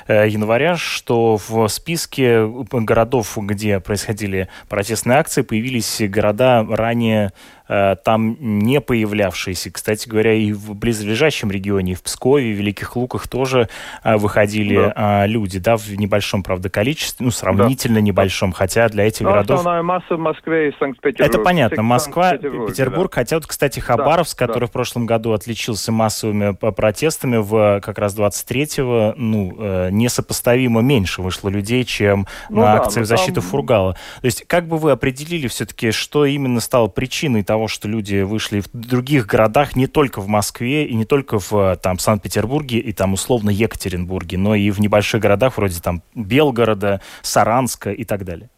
января, 0.09 0.77
что 0.77 1.37
в 1.37 1.67
списке 1.69 2.47
городов, 2.71 3.37
где 3.37 3.81
происходили 3.81 4.49
протестные 4.69 5.19
акции, 5.19 5.43
появились 5.43 6.01
города 6.09 6.65
ранее 6.69 7.33
там 7.67 8.37
не 8.41 8.81
появлявшиеся. 8.81 9.71
Кстати 9.71 10.09
говоря, 10.09 10.35
и 10.35 10.53
в 10.53 10.75
близлежащем 10.75 11.51
регионе, 11.51 11.93
и 11.93 11.95
в 11.95 12.03
Пскове, 12.03 12.53
в 12.53 12.57
Великих 12.57 12.97
Луках 12.97 13.29
тоже 13.29 13.69
э, 14.05 14.17
выходили 14.17 14.77
да. 14.77 14.93
А, 14.95 15.27
люди, 15.27 15.59
да, 15.59 15.77
в 15.77 15.89
небольшом, 15.91 16.43
правда, 16.43 16.71
количестве, 16.71 17.25
ну, 17.25 17.31
сравнительно 17.31 17.97
да. 17.97 18.01
небольшом, 18.01 18.53
хотя 18.53 18.89
для 18.89 19.07
этих 19.07 19.23
Но 19.23 19.31
городов... 19.31 19.59
основная 19.59 19.83
масса 19.83 20.17
в 20.17 20.19
Москве 20.19 20.71
и 20.71 20.73
Санкт-Петербург. 20.79 21.29
Это 21.29 21.39
понятно, 21.39 21.83
Москва, 21.83 22.37
Петербург, 22.37 23.11
да. 23.11 23.21
хотя 23.21 23.37
вот, 23.37 23.47
кстати, 23.47 23.81
Хабаровск, 23.81 24.39
да, 24.39 24.47
который 24.47 24.65
да. 24.65 24.67
в 24.67 24.73
прошлом 24.73 25.07
году 25.07 25.33
отличился 25.33 25.93
массовыми 25.93 26.53
протестами, 26.55 27.37
в 27.37 27.81
как 27.81 27.99
раз 27.99 28.17
23-го, 28.17 29.15
ну, 29.17 29.57
э, 29.59 29.89
несопоставимо 29.91 30.81
меньше 30.81 31.23
вышло 31.23 31.49
людей, 31.49 31.85
чем 31.85 32.27
ну, 32.49 32.61
на 32.61 32.75
да, 32.75 32.75
акции 32.83 33.01
в 33.01 33.07
защиту 33.07 33.41
там... 33.41 33.45
Фургала. 33.45 33.95
То 34.21 34.27
есть, 34.27 34.45
как 34.47 34.67
бы 34.67 34.79
вы 34.79 34.91
определили 34.91 35.49
все-таки, 35.49 35.91
что 35.91 36.25
именно 36.25 36.61
стало 36.61 36.89
причиной 36.89 37.43
того, 37.53 37.69
что 37.69 37.87
люди 37.87 38.23
вышли 38.23 38.61
в 38.61 38.69
других 38.73 39.27
городах, 39.27 39.77
не 39.77 39.87
только 39.87 40.21
в 40.23 40.27
Москве 40.27 40.87
и 40.87 40.95
не 40.95 41.05
только 41.05 41.39
в 41.39 41.53
э, 41.53 41.77
там, 41.77 41.99
Санкт-Петербурге 41.99 42.79
и 42.79 42.95
там 42.95 43.13
условно 43.13 43.51
Екатеринбурге, 43.51 44.39
но 44.39 44.55
и 44.55 44.71
в 44.71 44.81
небольших 44.81 45.21
городах 45.21 45.59
вроде 45.59 45.83
там 45.83 46.01
Белгорода, 46.15 47.03
Саранска 47.21 47.91
и 47.91 48.05
так 48.05 48.25
далее? 48.25 48.49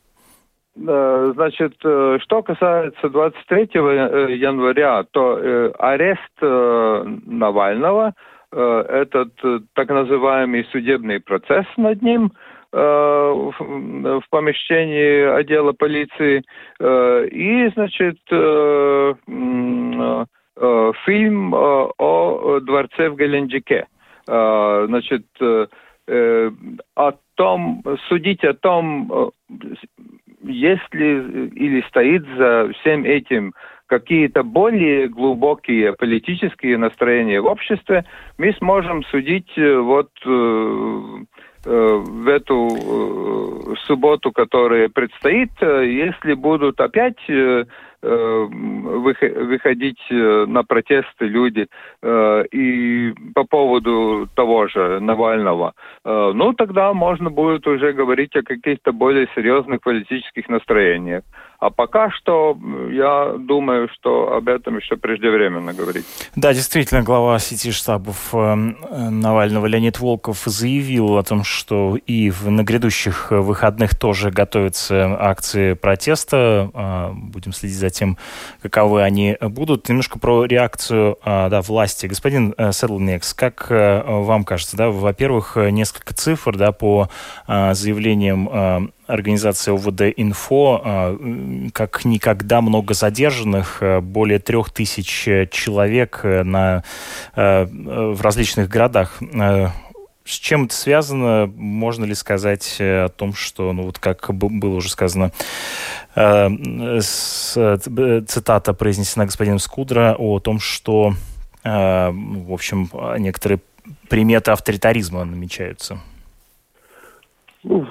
Значит, 0.77 1.75
э, 1.85 2.19
что 2.23 2.43
касается 2.45 3.09
23 3.09 3.71
э, 3.75 4.37
января, 4.37 5.03
то 5.11 5.41
арест 5.79 6.37
Навального, 6.41 8.15
этот 8.53 9.33
так 9.73 9.89
называемый 9.89 10.65
судебный 10.71 11.19
процесс 11.19 11.67
над 11.77 12.01
ним, 12.01 12.31
в 12.75 14.23
помещении 14.31 15.39
отдела 15.39 15.73
полиции. 15.73 16.43
И, 16.81 17.71
значит, 17.75 18.19
фильм 21.05 21.55
о 21.55 22.61
дворце 22.61 23.11
в 23.11 23.17
Геленджике. 23.17 23.87
Значит, 24.27 25.25
о 25.41 27.13
том, 27.37 27.83
судить 28.09 28.45
о 28.45 28.55
том, 28.55 29.33
есть 30.43 30.95
ли 30.95 31.49
или 31.55 31.85
стоит 31.89 32.25
за 32.37 32.71
всем 32.75 33.05
этим 33.05 33.55
какие-то 33.87 34.43
более 34.43 35.09
глубокие 35.09 35.93
политические 35.93 36.79
настроения 36.79 37.41
в 37.41 37.47
обществе, 37.47 38.05
мы 38.39 38.53
сможем 38.55 39.05
судить 39.05 39.51
э, 39.57 39.77
вот 39.77 40.11
э, 40.25 40.29
э, 40.31 41.25
в 41.65 42.29
эту 42.29 43.75
субботу, 43.87 44.33
которая 44.33 44.89
предстоит, 44.89 45.51
если 45.61 46.35
будут 46.35 46.81
опять 46.81 47.19
Э, 48.07 48.47
выходить 48.51 49.99
э, 50.11 50.45
на 50.47 50.63
протесты 50.63 51.25
люди 51.25 51.67
э, 52.03 52.45
и 52.53 53.15
по 53.35 53.45
поводу 53.45 54.29
того 54.35 54.69
же 54.69 55.01
Навального, 55.01 55.73
ну 56.05 56.53
тогда 56.53 56.93
можно 56.93 57.31
будет 57.31 57.67
уже 57.67 57.95
говорить 57.95 58.37
о 58.37 58.43
каких-то 58.43 58.93
более 58.93 59.27
серьезных 59.35 59.81
политических 59.81 60.51
настроениях. 60.51 61.23
А 61.65 61.71
пока 61.71 62.11
что 62.11 62.59
я 62.91 63.39
думаю, 63.39 63.89
что 63.95 64.35
об 64.35 64.49
этом 64.49 64.77
еще 64.77 64.99
преждевременно 64.99 65.73
говорить. 65.73 66.05
Да, 66.37 66.53
действительно, 66.53 67.03
глава 67.03 67.39
сети 67.39 67.71
штабов 67.71 68.35
Навального 68.35 69.65
Леонид 69.65 69.99
Волков 69.99 70.43
заявил 70.45 71.17
о 71.17 71.23
том, 71.23 71.43
что 71.43 71.97
и 72.07 72.31
на 72.45 72.65
грядущих 72.65 73.31
выходных 73.31 73.99
тоже 73.99 74.31
готовятся 74.31 75.17
акции 75.19 75.73
протеста. 75.73 76.71
А, 76.75 77.13
будем 77.15 77.55
следить 77.55 77.79
за 77.79 77.89
тем, 77.89 78.19
каковы 78.61 79.03
они 79.03 79.39
будут. 79.41 79.89
Немножко 79.89 80.19
про 80.19 80.45
реакцию 80.45 81.17
а, 81.23 81.49
да, 81.49 81.63
власти. 81.63 82.05
Господин 82.05 82.55
э, 82.59 82.73
Седлнекс, 82.73 83.33
как 83.33 83.69
э, 83.71 84.03
вам 84.07 84.45
кажется, 84.45 84.77
да, 84.77 84.91
во-первых, 84.91 85.57
несколько 85.57 86.13
цифр 86.13 86.59
да, 86.59 86.73
по 86.73 87.09
а, 87.47 87.73
заявлениям 87.73 88.93
организации 89.07 89.73
ОВД 89.73 90.15
«Инфо», 90.17 91.19
как 91.73 92.05
никогда 92.05 92.61
много 92.61 92.95
задержанных, 92.95 93.83
более 94.03 94.39
трех 94.39 94.71
тысяч 94.71 95.29
человек 95.51 96.21
на, 96.25 96.85
в 97.35 98.19
различных 98.21 98.69
городах 98.69 99.21
с 100.25 100.39
чем 100.39 100.65
это 100.65 100.75
связано? 100.75 101.53
Можно 101.55 102.05
ли 102.05 102.15
сказать 102.15 102.77
э, 102.79 103.05
о 103.05 103.09
том, 103.09 103.35
что, 103.35 103.73
ну 103.73 103.85
вот 103.85 103.99
как 103.99 104.33
было 104.35 104.77
уже 104.77 104.91
сказано, 104.91 105.33
э, 106.15 106.49
цитата 107.01 108.73
произнесена 108.73 109.27
господином 109.27 109.59
Скудра 109.59 110.17
о 110.19 110.41
том, 110.41 110.61
что, 110.61 111.15
э, 111.63 112.11
в 112.11 112.53
общем, 112.53 112.91
некоторые 113.19 113.61
приметы 114.09 114.51
авторитаризма 114.51 115.25
намечаются? 115.25 116.01
Ну, 117.65 117.87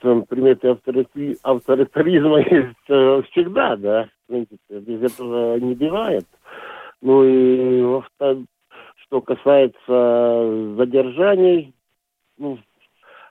там 0.00 0.24
приметы 0.26 0.68
авторитаризма 0.68 2.40
есть 2.50 3.30
всегда, 3.30 3.76
да, 3.76 4.08
в 4.24 4.32
принципе, 4.32 4.80
без 4.80 5.12
этого 5.12 5.58
не 5.58 5.74
бывает. 5.74 6.26
Ну 7.00 7.24
и 7.24 8.02
что 8.96 9.20
касается 9.20 10.74
задержаний, 10.76 11.72
ну, 12.36 12.58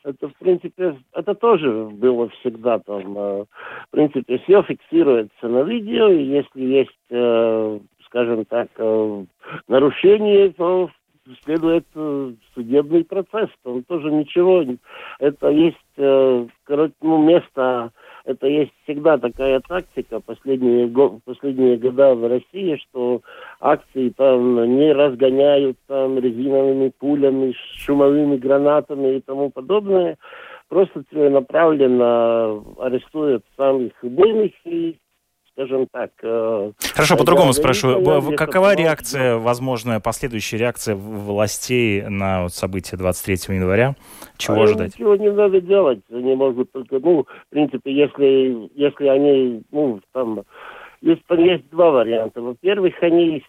это, 0.03 0.29
в 0.29 0.35
принципе, 0.35 0.97
это 1.13 1.35
тоже 1.35 1.89
было 1.91 2.29
всегда 2.29 2.79
там. 2.79 3.17
Э, 3.17 3.43
в 3.43 3.89
принципе, 3.91 4.39
все 4.39 4.63
фиксируется 4.63 5.47
на 5.47 5.61
видео, 5.63 6.07
и 6.09 6.23
если 6.23 6.61
есть, 6.61 6.89
э, 7.09 7.79
скажем 8.05 8.45
так, 8.45 8.69
э, 8.77 9.25
нарушение, 9.67 10.51
то 10.53 10.89
следует 11.43 11.85
судебный 12.53 13.05
процесс. 13.05 13.49
Там 13.63 13.83
тоже 13.83 14.11
ничего. 14.11 14.63
Это 15.19 15.49
есть, 15.49 15.77
короче, 16.63 16.93
ну, 17.01 17.23
место 17.23 17.91
это 18.23 18.47
есть 18.47 18.71
всегда 18.83 19.17
такая 19.17 19.59
тактика 19.61 20.19
последние, 20.19 20.87
последние 21.25 21.77
года 21.77 22.13
в 22.15 22.27
России, 22.27 22.75
что 22.75 23.21
акции 23.59 24.09
там 24.09 24.77
не 24.77 24.91
разгоняют 24.91 25.77
там 25.87 26.19
резиновыми 26.19 26.91
пулями, 26.99 27.55
шумовыми 27.77 28.37
гранатами 28.37 29.15
и 29.15 29.21
тому 29.21 29.49
подобное. 29.49 30.17
Просто 30.69 31.03
целенаправленно 31.11 32.63
арестуют 32.79 33.43
самых 33.57 33.91
убойных 34.01 34.51
и 34.65 34.97
скажем 35.53 35.87
так. 35.91 36.11
Э, 36.23 36.71
Хорошо, 36.93 37.17
по-другому 37.17 37.53
спрашиваю. 37.53 38.35
Какова 38.35 38.75
реакция, 38.75 39.37
возможная 39.37 39.99
последующая 39.99 40.57
реакция 40.57 40.95
властей 40.95 42.01
на 42.03 42.43
вот 42.43 42.53
события 42.53 42.97
23 42.97 43.55
января? 43.55 43.95
Чего 44.37 44.61
а 44.61 44.63
ожидать? 44.63 44.95
Ничего 44.95 45.15
не 45.15 45.31
надо 45.31 45.61
делать. 45.61 45.99
Они 46.11 46.35
могут 46.35 46.71
только, 46.71 46.99
ну, 46.99 47.23
в 47.23 47.49
принципе, 47.49 47.93
если, 47.93 48.69
если 48.75 49.07
они, 49.07 49.63
ну, 49.71 49.99
там, 50.13 50.43
есть, 51.01 51.23
есть 51.29 51.69
два 51.69 51.91
варианта. 51.91 52.41
Во-первых, 52.41 52.93
они, 53.01 53.43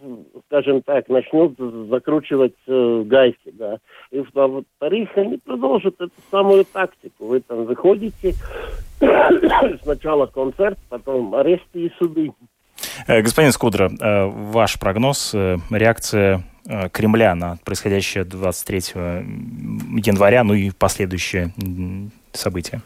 скажем 0.46 0.82
так, 0.82 1.08
начнут 1.08 1.54
закручивать 1.90 2.54
э, 2.66 3.02
гайки, 3.06 3.52
да. 3.52 3.78
И 4.10 4.18
во-вторых, 4.32 5.08
они 5.16 5.38
продолжат 5.38 5.94
эту 6.00 6.12
самую 6.30 6.64
тактику. 6.64 7.26
Вы 7.26 7.40
там 7.40 7.64
выходите, 7.64 8.34
сначала 9.82 10.26
концерт, 10.26 10.78
потом 10.88 11.34
аресты 11.34 11.86
и 11.86 11.92
суды. 11.98 12.32
Э, 13.06 13.20
господин 13.22 13.52
Скудра, 13.52 13.90
э, 13.90 14.24
ваш 14.26 14.78
прогноз, 14.78 15.34
э, 15.34 15.58
реакция 15.70 16.44
Кремля 16.92 17.34
на 17.34 17.58
происходящее 17.64 18.22
23 18.22 18.78
января, 19.98 20.44
ну 20.44 20.54
и 20.54 20.70
последующие 20.70 21.52
события? 22.32 22.82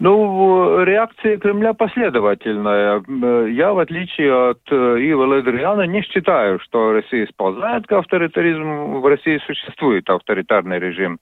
Ну, 0.00 0.82
реакция 0.84 1.38
Кремля 1.38 1.72
последовательная. 1.72 3.02
Я, 3.48 3.72
в 3.72 3.78
отличие 3.78 4.50
от 4.50 4.60
Ива 4.70 5.36
Ледриана, 5.36 5.82
не 5.82 6.02
считаю, 6.02 6.58
что 6.60 6.92
Россия 6.92 7.26
сползает 7.26 7.86
к 7.86 7.92
авторитаризму. 7.92 9.00
В 9.00 9.06
России 9.06 9.38
существует 9.46 10.10
авторитарный 10.10 10.78
режим 10.78 11.18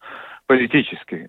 политический. 0.46 1.26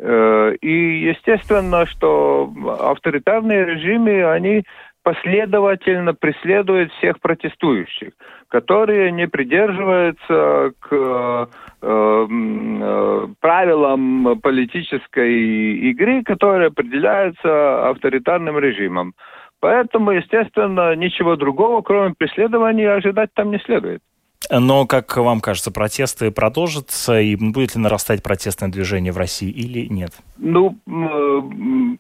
И 0.61 1.05
естественно, 1.05 1.85
что 1.85 2.49
авторитарные 2.79 3.65
режимы, 3.65 4.23
они 4.25 4.63
последовательно 5.03 6.13
преследует 6.13 6.91
всех 6.93 7.19
протестующих, 7.19 8.13
которые 8.47 9.11
не 9.11 9.27
придерживаются 9.27 10.71
к 10.79 10.87
э, 10.91 11.45
э, 11.81 13.27
правилам 13.39 14.39
политической 14.41 15.73
игры, 15.91 16.23
которые 16.23 16.67
определяются 16.67 17.89
авторитарным 17.89 18.57
режимом. 18.57 19.13
Поэтому, 19.59 20.11
естественно, 20.11 20.95
ничего 20.95 21.35
другого, 21.35 21.81
кроме 21.81 22.13
преследования, 22.17 22.91
ожидать 22.91 23.29
там 23.33 23.51
не 23.51 23.59
следует. 23.59 24.01
Но, 24.49 24.85
как 24.85 25.15
вам 25.17 25.39
кажется, 25.39 25.71
протесты 25.71 26.31
продолжатся, 26.31 27.19
и 27.19 27.35
будет 27.35 27.75
ли 27.75 27.81
нарастать 27.81 28.21
протестное 28.21 28.69
движение 28.69 29.13
в 29.13 29.17
России 29.17 29.49
или 29.49 29.87
нет? 29.87 30.11
Ну, 30.37 30.77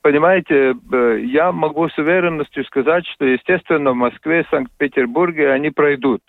понимаете, 0.01 0.75
э, 0.91 1.19
я 1.25 1.51
могу 1.51 1.87
с 1.89 1.97
уверенностью 1.97 2.65
сказать, 2.65 3.05
что, 3.07 3.25
естественно, 3.25 3.91
в 3.91 3.95
Москве, 3.95 4.45
Санкт-Петербурге 4.51 5.51
они 5.51 5.69
пройдут. 5.69 6.21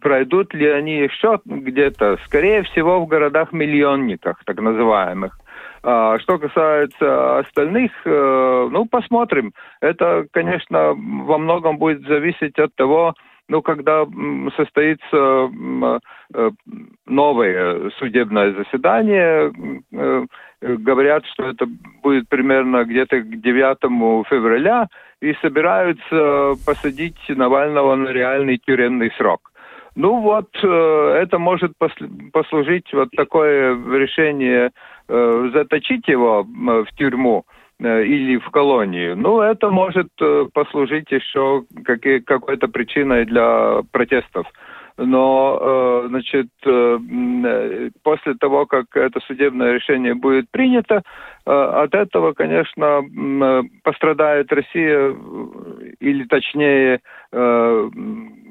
Пройдут 0.00 0.54
ли 0.54 0.66
они 0.66 0.96
еще 0.96 1.40
где-то? 1.44 2.18
Скорее 2.24 2.62
всего, 2.62 3.00
в 3.00 3.06
городах-миллионниках, 3.06 4.42
так 4.44 4.60
называемых. 4.60 5.38
А 5.82 6.18
что 6.18 6.38
касается 6.38 7.40
остальных, 7.40 7.92
э, 8.06 8.68
ну, 8.70 8.86
посмотрим. 8.86 9.52
Это, 9.82 10.26
конечно, 10.32 10.94
во 10.94 11.36
многом 11.36 11.76
будет 11.76 12.06
зависеть 12.06 12.58
от 12.58 12.74
того, 12.74 13.14
ну, 13.48 13.62
когда 13.62 14.06
состоится 14.56 15.50
э, 16.34 16.50
новое 17.06 17.90
судебное 17.98 18.54
заседание, 18.54 19.52
э, 19.92 20.24
говорят, 20.60 21.26
что 21.26 21.48
это 21.48 21.66
будет 22.02 22.28
примерно 22.28 22.84
где-то 22.84 23.20
к 23.20 23.40
9 23.40 24.26
февраля, 24.28 24.88
и 25.20 25.34
собираются 25.42 26.54
посадить 26.66 27.18
Навального 27.28 27.94
на 27.96 28.08
реальный 28.08 28.58
тюремный 28.58 29.10
срок. 29.18 29.50
Ну 29.94 30.20
вот, 30.20 30.48
э, 30.62 31.20
это 31.22 31.38
может 31.38 31.72
послужить 32.32 32.92
вот 32.92 33.10
такое 33.16 33.74
решение 33.74 34.70
заточить 35.06 36.08
его 36.08 36.44
в 36.44 36.86
тюрьму, 36.96 37.44
или 37.80 38.38
в 38.38 38.50
колонии. 38.50 39.14
Ну, 39.14 39.40
это 39.40 39.70
может 39.70 40.08
э, 40.20 40.46
послужить 40.52 41.10
еще 41.10 41.64
какой-то 41.84 42.68
причиной 42.68 43.24
для 43.24 43.82
протестов. 43.90 44.46
Но, 44.96 45.58
э, 45.60 46.08
значит, 46.08 46.46
после 48.04 48.34
того, 48.34 48.66
как 48.66 48.86
это 48.94 49.18
судебное 49.26 49.72
решение 49.72 50.14
будет 50.14 50.48
принято, 50.52 51.02
от 51.44 51.94
этого, 51.94 52.32
конечно, 52.32 53.02
пострадает 53.82 54.52
Россия, 54.52 55.14
или 55.98 56.24
точнее 56.24 57.00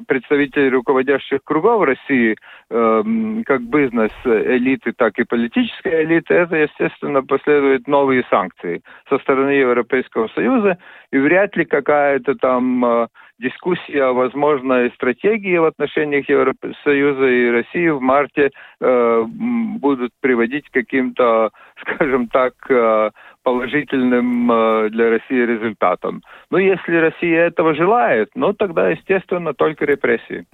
представители 0.08 0.70
руководящих 0.70 1.40
кругов 1.46 1.84
России, 1.84 2.36
как 2.70 3.62
бизнес-элиты, 3.62 4.92
так 4.92 5.18
и 5.18 5.24
политической 5.24 6.04
элиты, 6.04 6.34
это, 6.34 6.58
естественно, 6.58 7.24
последуют 7.24 7.88
новые 7.88 8.24
санкции 8.30 8.82
со 9.08 9.18
стороны 9.20 9.52
Европейского 9.52 10.28
Союза, 10.36 10.78
и 11.12 11.18
вряд 11.18 11.56
ли 11.56 11.66
какая-то 11.66 12.36
там 12.36 13.08
дискуссия 13.40 14.06
о 14.06 14.14
возможной 14.14 14.92
стратегии 14.92 15.58
в 15.58 15.66
отношениях 15.66 16.30
Евросоюза 16.30 17.28
и 17.28 17.50
России 17.50 17.90
в 17.90 18.00
марте 18.00 18.52
э, 18.80 19.24
будут 19.28 20.12
приводить 20.22 20.70
к 20.70 20.74
каким-то, 20.74 21.52
скажем 21.82 22.28
так, 22.28 22.54
э, 22.70 23.12
положительным 23.44 24.52
э, 24.52 24.90
для 24.90 25.10
России 25.10 25.46
результатам. 25.46 26.24
Но 26.50 26.58
если 26.58 26.96
Россия 26.96 27.48
этого 27.48 27.76
желает, 27.76 28.30
ну 28.36 28.54
тогда, 28.54 28.90
естественно, 28.90 29.54
только 29.54 29.86
репрессии. 29.86 30.46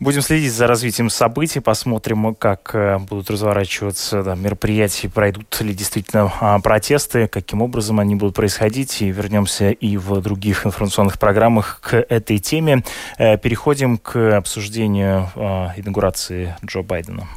Будем 0.00 0.22
следить 0.22 0.52
за 0.52 0.66
развитием 0.66 1.10
событий, 1.10 1.60
посмотрим, 1.60 2.34
как 2.34 2.74
э, 2.74 2.96
будут 2.98 3.30
разворачиваться 3.30 4.22
да, 4.22 4.34
мероприятия, 4.34 5.10
пройдут 5.10 5.60
ли 5.60 5.74
действительно 5.74 6.32
а, 6.40 6.58
протесты, 6.58 7.28
каким 7.28 7.60
образом 7.60 8.00
они 8.00 8.14
будут 8.14 8.34
происходить, 8.34 9.02
и 9.02 9.10
вернемся 9.10 9.70
и 9.70 9.98
в 9.98 10.22
других 10.22 10.64
информационных 10.64 11.18
программах 11.18 11.82
к 11.82 11.94
этой 11.96 12.38
теме. 12.38 12.82
Э, 13.18 13.36
переходим 13.36 13.98
к 13.98 14.38
обсуждению 14.38 15.28
а, 15.36 15.72
инаугурации 15.76 16.56
Джо 16.64 16.80
Байдена. 16.80 17.28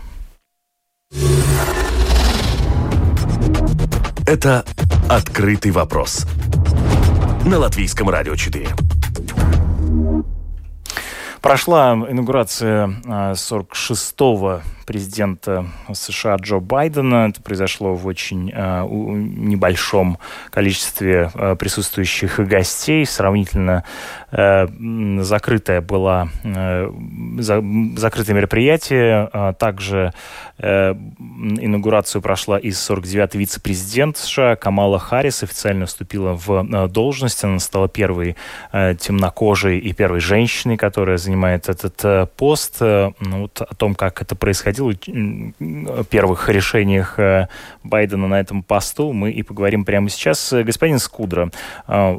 Это 4.26 4.64
«Открытый 5.10 5.72
вопрос» 5.72 6.26
на 7.46 7.60
Латвийском 7.60 8.10
радио 8.10 8.36
4. 8.36 8.70
Прошла 11.42 11.94
инаугурация 12.10 12.88
46-го 13.06 14.62
президента 14.86 15.66
США 15.94 16.36
Джо 16.36 16.60
Байдена. 16.60 17.30
Это 17.30 17.42
произошло 17.42 17.96
в 17.96 18.06
очень 18.06 18.52
э, 18.54 18.86
небольшом 18.88 20.18
количестве 20.50 21.32
э, 21.34 21.56
присутствующих 21.56 22.40
гостей. 22.40 23.06
Сравнительно 23.06 23.84
э, 24.32 24.68
закрытое 25.22 25.82
было 25.82 26.30
э, 26.44 26.92
за, 27.40 27.64
закрытое 27.96 28.36
мероприятие. 28.36 29.30
А 29.32 29.54
также 29.54 30.14
э, 30.58 30.92
инаугурацию 30.92 32.22
прошла 32.22 32.58
из 32.58 32.78
49-й 32.90 33.38
вице-президент 33.38 34.18
США 34.18 34.56
Камала 34.56 35.00
Харрис. 35.00 35.44
Официально 35.44 35.86
вступила 35.86 36.34
в 36.34 36.52
э, 36.52 36.88
должность. 36.88 37.44
Она 37.44 37.60
стала 37.60 37.88
первой 37.88 38.36
э, 38.72 38.96
темнокожей 38.96 39.80
и 39.80 39.94
первой 39.94 40.20
женщиной, 40.20 40.78
которая 40.78 41.18
занимает 41.18 41.70
этот 41.70 42.04
э, 42.04 42.28
пост. 42.38 42.78
Э, 42.82 43.12
ну, 43.20 43.44
вот 43.44 43.62
о 43.62 43.76
том, 43.76 43.96
как 43.96 44.22
это 44.22 44.36
происходило 44.36 44.73
происходило, 44.74 46.04
первых 46.10 46.50
решениях 46.50 47.20
э, 47.20 47.48
Байдена 47.84 48.28
на 48.28 48.40
этом 48.40 48.64
посту, 48.64 49.14
мы 49.14 49.32
и 49.32 49.44
поговорим 49.44 49.86
прямо 49.86 50.10
сейчас. 50.10 50.54
Господин 50.54 51.00
Скудра, 51.00 51.52
э, 51.88 52.18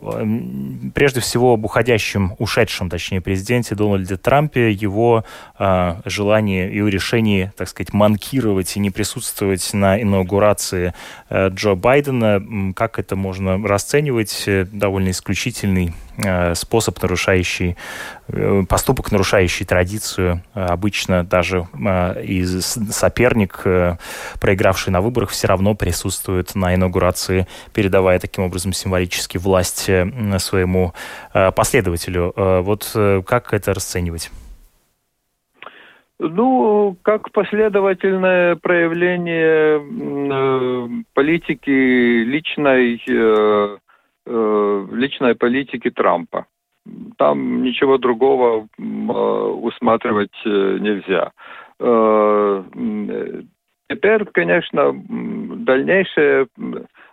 прежде 0.94 1.20
всего 1.20 1.54
об 1.54 1.64
уходящем, 1.64 2.34
ушедшем, 2.38 2.88
точнее, 2.90 3.20
президенте 3.20 3.74
Дональде 3.74 4.16
Трампе, 4.16 4.70
его 4.70 5.24
э, 5.58 5.94
желании 6.04 6.70
и 6.70 6.80
решении, 6.90 7.52
так 7.56 7.68
сказать, 7.68 7.92
манкировать 7.92 8.76
и 8.76 8.80
не 8.80 8.90
присутствовать 8.90 9.72
на 9.72 10.00
инаугурации 10.00 10.94
Джо 11.30 11.74
Байдена. 11.74 12.72
Как 12.74 12.98
это 12.98 13.16
можно 13.16 13.66
расценивать? 13.66 14.48
Довольно 14.72 15.10
исключительный 15.10 15.94
Э, 16.13 16.13
способ, 16.54 17.00
нарушающий, 17.02 17.76
э, 18.28 18.62
поступок, 18.68 19.12
нарушающий 19.12 19.66
традицию. 19.66 20.42
Э, 20.54 20.66
обычно 20.66 21.24
даже 21.24 21.66
и 22.22 22.44
соперник, 22.44 23.62
проигравший 24.40 24.92
на 24.92 25.00
выборах, 25.00 25.30
все 25.30 25.48
равно 25.48 25.74
присутствует 25.74 26.54
на 26.54 26.74
инаугурации, 26.74 27.46
передавая 27.72 28.18
таким 28.18 28.44
образом 28.44 28.72
символически 28.72 29.38
власть 29.38 29.90
своему 30.38 30.92
последователю. 31.32 32.32
Вот 32.36 32.90
как 33.26 33.52
это 33.52 33.74
расценивать? 33.74 34.30
Ну, 36.18 36.96
как 37.02 37.32
последовательное 37.32 38.54
проявление 38.56 39.80
э, 39.80 40.88
политики 41.12 42.22
личной 42.24 43.02
э, 43.06 43.78
э, 44.26 44.86
личной 44.92 45.34
политики 45.34 45.90
Трампа. 45.90 46.46
Там 47.16 47.62
ничего 47.62 47.98
другого 47.98 48.66
э, 48.78 48.82
усматривать 48.82 50.34
э, 50.44 50.78
нельзя. 50.80 51.32
Теперь, 53.90 54.24
конечно, 54.32 54.92
дальнейшее 54.94 56.46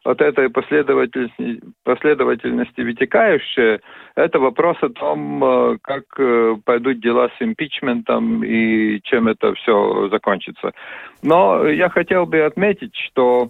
от 0.04 0.22
этой 0.22 0.50
последовательности, 0.50 1.62
последовательности 1.84 2.82
вытекающее, 2.82 3.82
это 4.16 4.40
вопрос 4.40 4.78
о 4.82 4.90
том, 4.90 5.80
как 5.82 6.04
пойдут 6.64 7.02
дела 7.02 7.30
с 7.38 7.42
импичментом 7.42 8.44
и 8.44 9.02
чем 9.04 9.28
это 9.28 9.54
все 9.56 10.10
закончится. 10.10 10.72
Но 11.24 11.68
я 11.68 11.90
хотел 11.90 12.26
бы 12.26 12.42
отметить, 12.42 12.96
что 12.96 13.50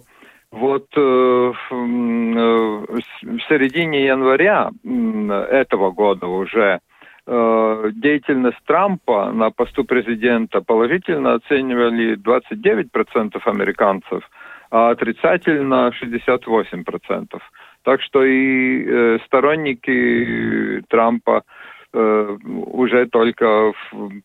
вот 0.52 0.86
э, 0.94 1.00
э, 1.00 1.52
в 1.72 3.00
середине 3.48 4.04
января 4.04 4.70
этого 4.84 5.90
года 5.90 6.26
уже 6.26 6.80
э, 7.26 7.90
деятельность 7.94 8.60
Трампа 8.66 9.32
на 9.32 9.50
посту 9.50 9.84
президента 9.84 10.60
положительно 10.60 11.34
оценивали 11.34 12.16
29% 12.18 13.40
американцев, 13.46 14.22
а 14.70 14.90
отрицательно 14.90 15.90
68%. 16.00 17.40
Так 17.84 18.02
что 18.02 18.22
и 18.22 19.18
сторонники 19.26 20.82
Трампа 20.88 21.44
уже 21.94 23.06
только 23.06 23.72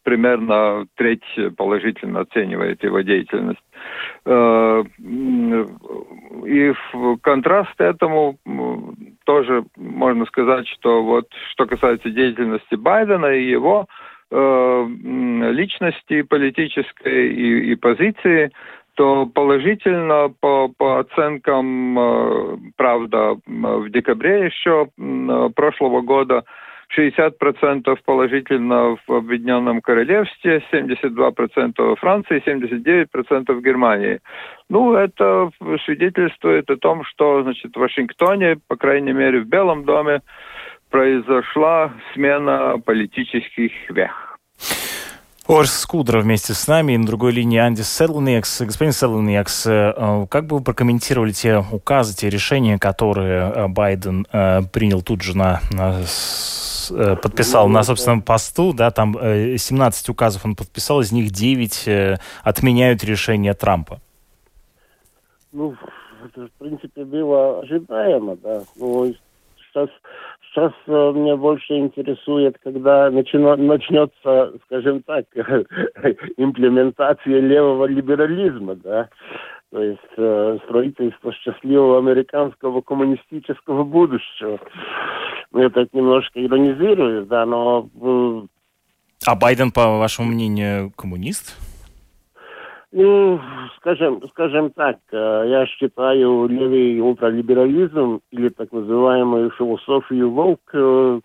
примерно 0.03 0.85
треть 0.95 1.23
положительно 1.57 2.21
оценивает 2.21 2.83
его 2.83 3.01
деятельность. 3.01 3.59
Э, 4.25 4.83
и 6.45 6.73
в 6.93 7.17
контраст 7.21 7.79
этому 7.79 8.37
тоже 9.25 9.65
можно 9.75 10.25
сказать, 10.25 10.67
что 10.67 11.03
вот 11.03 11.27
что 11.51 11.65
касается 11.65 12.09
деятельности 12.09 12.75
Байдена 12.75 13.27
и 13.27 13.49
его 13.49 13.87
э, 14.31 14.87
личности 15.51 16.21
политической 16.21 17.33
и, 17.33 17.71
и 17.71 17.75
позиции, 17.75 18.51
то 18.95 19.27
положительно 19.27 20.33
по, 20.39 20.69
по 20.75 20.99
оценкам, 20.99 22.71
правда, 22.77 23.37
в 23.45 23.89
декабре 23.91 24.45
еще 24.45 24.87
прошлого 25.55 26.01
года 26.01 26.43
60% 26.95 27.97
положительно 28.05 28.97
в 29.07 29.11
Объединенном 29.11 29.81
Королевстве, 29.81 30.63
72% 30.71 31.73
во 31.77 31.95
Франции, 31.95 32.43
79% 32.45 33.53
в 33.53 33.61
Германии. 33.61 34.19
Ну, 34.69 34.93
это 34.93 35.49
свидетельствует 35.85 36.69
о 36.69 36.77
том, 36.77 37.03
что, 37.03 37.43
значит, 37.43 37.75
в 37.75 37.79
Вашингтоне, 37.79 38.57
по 38.67 38.75
крайней 38.75 39.13
мере, 39.13 39.41
в 39.41 39.47
Белом 39.47 39.85
доме, 39.85 40.21
произошла 40.89 41.93
смена 42.13 42.77
политических 42.83 43.71
вех. 43.89 44.37
Орс 45.47 45.71
Скудра 45.71 46.19
вместе 46.19 46.53
с 46.53 46.67
нами 46.67 46.93
и 46.93 46.97
на 46.97 47.05
другой 47.05 47.31
линии 47.31 47.57
Андис 47.57 47.89
Седлникс. 47.89 48.61
Господин 48.61 48.91
Седлникс, 48.91 49.65
э, 49.65 50.25
как 50.29 50.45
бы 50.45 50.57
вы 50.57 50.63
прокомментировали 50.63 51.31
те 51.31 51.63
указы, 51.71 52.13
те 52.13 52.29
решения, 52.29 52.77
которые 52.77 53.53
э, 53.55 53.67
Байден 53.69 54.27
э, 54.29 54.63
принял 54.73 55.01
тут 55.01 55.21
же 55.21 55.37
на, 55.37 55.61
Э, 56.91 57.15
подписал 57.15 57.69
на 57.69 57.83
собственном 57.83 58.21
посту, 58.21 58.73
да, 58.73 58.91
там 58.91 59.13
17 59.13 60.09
э, 60.09 60.11
указов 60.11 60.45
он 60.45 60.55
подписал, 60.55 61.01
из 61.01 61.11
них 61.11 61.31
9 61.31 61.87
э, 61.87 62.15
отменяют 62.43 63.03
решение 63.03 63.53
Трампа. 63.53 63.99
Ну, 65.51 65.75
это, 66.25 66.47
в 66.47 66.51
принципе, 66.59 67.03
было 67.05 67.59
ожидаемо, 67.59 68.35
да. 68.37 68.63
Но 68.75 69.07
сейчас, 69.07 69.89
сейчас 70.49 70.73
меня 70.87 71.35
больше 71.35 71.73
интересует, 71.77 72.57
когда 72.63 73.09
начино, 73.09 73.55
начнется, 73.55 74.53
скажем 74.65 75.03
так, 75.03 75.25
имплементация 76.37 77.39
левого 77.39 77.85
либерализма, 77.85 78.75
да. 78.75 79.09
То 79.77 79.83
есть 79.83 79.99
э, 80.17 80.57
строительство 80.65 81.31
счастливого 81.33 81.99
американского 81.99 82.81
коммунистического 82.81 83.83
будущего. 83.83 84.57
Я 85.53 85.69
так 85.69 85.93
немножко 85.93 86.43
иронизирую, 86.43 87.27
да, 87.27 87.45
но... 87.45 87.87
А 89.23 89.35
Байден, 89.35 89.71
по 89.71 89.99
вашему 89.99 90.29
мнению, 90.29 90.91
коммунист? 90.97 91.55
Ну, 92.91 93.39
скажем, 93.77 94.23
скажем 94.31 94.71
так, 94.71 94.97
э, 95.11 95.43
я 95.45 95.67
считаю 95.67 96.47
левый 96.47 96.99
ультралиберализм 96.99 98.21
или 98.31 98.49
так 98.49 98.71
называемую 98.71 99.51
философию 99.51 100.31
волк 100.31 100.61
э, 100.73 101.19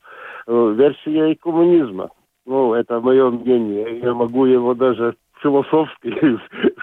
э, 0.47 0.75
версией 0.77 1.37
коммунизма. 1.37 2.11
Ну, 2.45 2.75
это 2.75 3.01
мое 3.01 3.31
мнение. 3.31 4.01
Я 4.01 4.13
могу 4.13 4.45
его 4.45 4.75
даже 4.75 5.15
философски, 5.43 6.39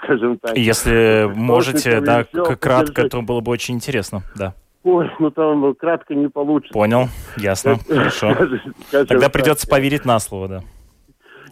скажем 0.09 0.37
так. 0.39 0.57
Если 0.57 1.31
можете, 1.33 2.01
да, 2.01 2.23
кратко, 2.23 3.07
то 3.07 3.21
было 3.21 3.41
бы 3.41 3.51
очень 3.51 3.75
интересно, 3.75 4.23
да. 4.35 4.53
Ой, 4.83 5.11
ну 5.19 5.29
там 5.29 5.75
кратко 5.75 6.15
не 6.15 6.29
получится. 6.29 6.73
Понял, 6.73 7.07
ясно, 7.37 7.77
хорошо. 7.87 8.35
Тогда 8.91 9.29
придется 9.29 9.67
поверить 9.67 10.05
на 10.05 10.19
слово, 10.19 10.47
да. 10.47 10.61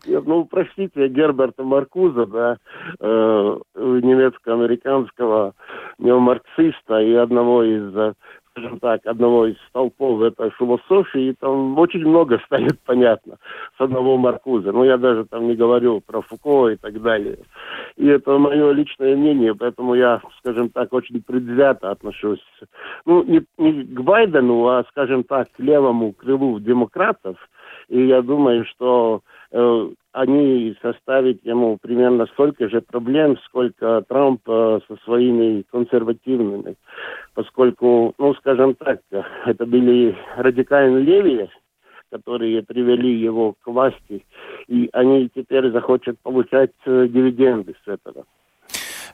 Ну, 0.05 0.45
простите, 0.45 1.09
Герберта 1.09 1.63
Маркуза, 1.63 2.25
да, 2.27 2.57
э, 2.99 3.57
немецко-американского 3.75 5.53
неомарксиста 5.97 7.01
и 7.01 7.13
одного 7.13 7.63
из 7.63 7.93
э, 7.93 8.13
скажем 8.57 8.79
так, 8.79 9.05
одного 9.05 9.47
из 9.47 9.55
столпов 9.69 10.21
этой 10.21 10.49
философии, 10.51 11.29
и 11.29 11.33
там 11.33 11.77
очень 11.77 12.05
много 12.05 12.39
станет 12.45 12.79
понятно 12.85 13.37
с 13.77 13.81
одного 13.81 14.17
Маркуза. 14.17 14.71
Ну, 14.71 14.83
я 14.83 14.97
даже 14.97 15.25
там 15.25 15.47
не 15.47 15.55
говорю 15.55 16.01
про 16.01 16.21
Фуко 16.21 16.69
и 16.69 16.75
так 16.75 17.01
далее. 17.01 17.39
И 17.95 18.07
это 18.07 18.37
мое 18.37 18.71
личное 18.71 19.15
мнение, 19.15 19.53
поэтому 19.53 19.95
я, 19.95 20.21
скажем 20.39 20.69
так, 20.69 20.93
очень 20.93 21.21
предвзято 21.21 21.91
отношусь, 21.91 22.43
ну, 23.05 23.23
не, 23.23 23.43
не 23.57 23.83
к 23.83 24.01
Байдену, 24.01 24.67
а, 24.67 24.83
скажем 24.89 25.23
так, 25.23 25.51
к 25.51 25.59
левому 25.59 26.13
крылу 26.13 26.59
демократов. 26.59 27.37
И 27.89 28.07
я 28.07 28.21
думаю, 28.21 28.65
что 28.65 29.21
э, 29.51 29.89
они 30.17 30.75
составят 30.81 31.37
ему 31.43 31.77
примерно 31.77 32.25
столько 32.27 32.67
же 32.69 32.81
проблем, 32.81 33.37
сколько 33.45 34.03
Трамп 34.09 34.41
э, 34.47 34.79
со 34.87 34.97
своими 35.03 35.63
консервативными, 35.71 36.75
поскольку, 37.35 38.15
ну, 38.17 38.33
скажем 38.35 38.73
так, 38.73 39.01
это 39.45 39.65
были 39.67 40.17
радикально 40.35 40.97
левые, 40.97 41.49
которые 42.09 42.63
привели 42.63 43.13
его 43.19 43.53
к 43.61 43.67
власти, 43.67 44.25
и 44.67 44.89
они 44.91 45.29
теперь 45.35 45.69
захотят 45.71 46.17
получать 46.23 46.71
э, 46.85 47.07
дивиденды 47.07 47.75
с 47.85 47.87
этого. 47.87 48.25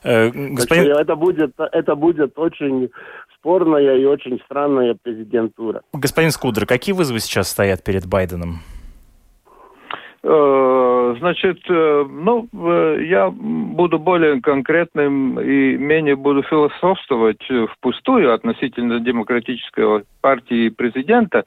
Э, 0.04 0.30
господин... 0.30 0.96
Это 0.96 1.16
будет, 1.16 1.52
это 1.58 1.94
будет 1.96 2.38
очень 2.38 2.90
спорная 3.36 3.96
и 3.96 4.06
очень 4.06 4.40
странная 4.46 4.96
президентура. 5.02 5.82
Господин 5.92 6.30
Скудер, 6.30 6.64
какие 6.64 6.94
вызовы 6.94 7.20
сейчас 7.20 7.50
стоят 7.50 7.84
перед 7.84 8.06
Байденом? 8.06 8.60
Э, 10.26 11.16
значит, 11.18 11.58
э, 11.68 12.06
ну, 12.08 12.48
э, 12.54 13.04
я 13.04 13.28
буду 13.30 13.98
более 13.98 14.40
конкретным 14.40 15.38
и 15.38 15.76
менее 15.76 16.16
буду 16.16 16.42
философствовать 16.42 17.46
впустую 17.74 18.32
относительно 18.32 19.00
демократической 19.00 20.04
партии 20.22 20.70
президента. 20.70 21.44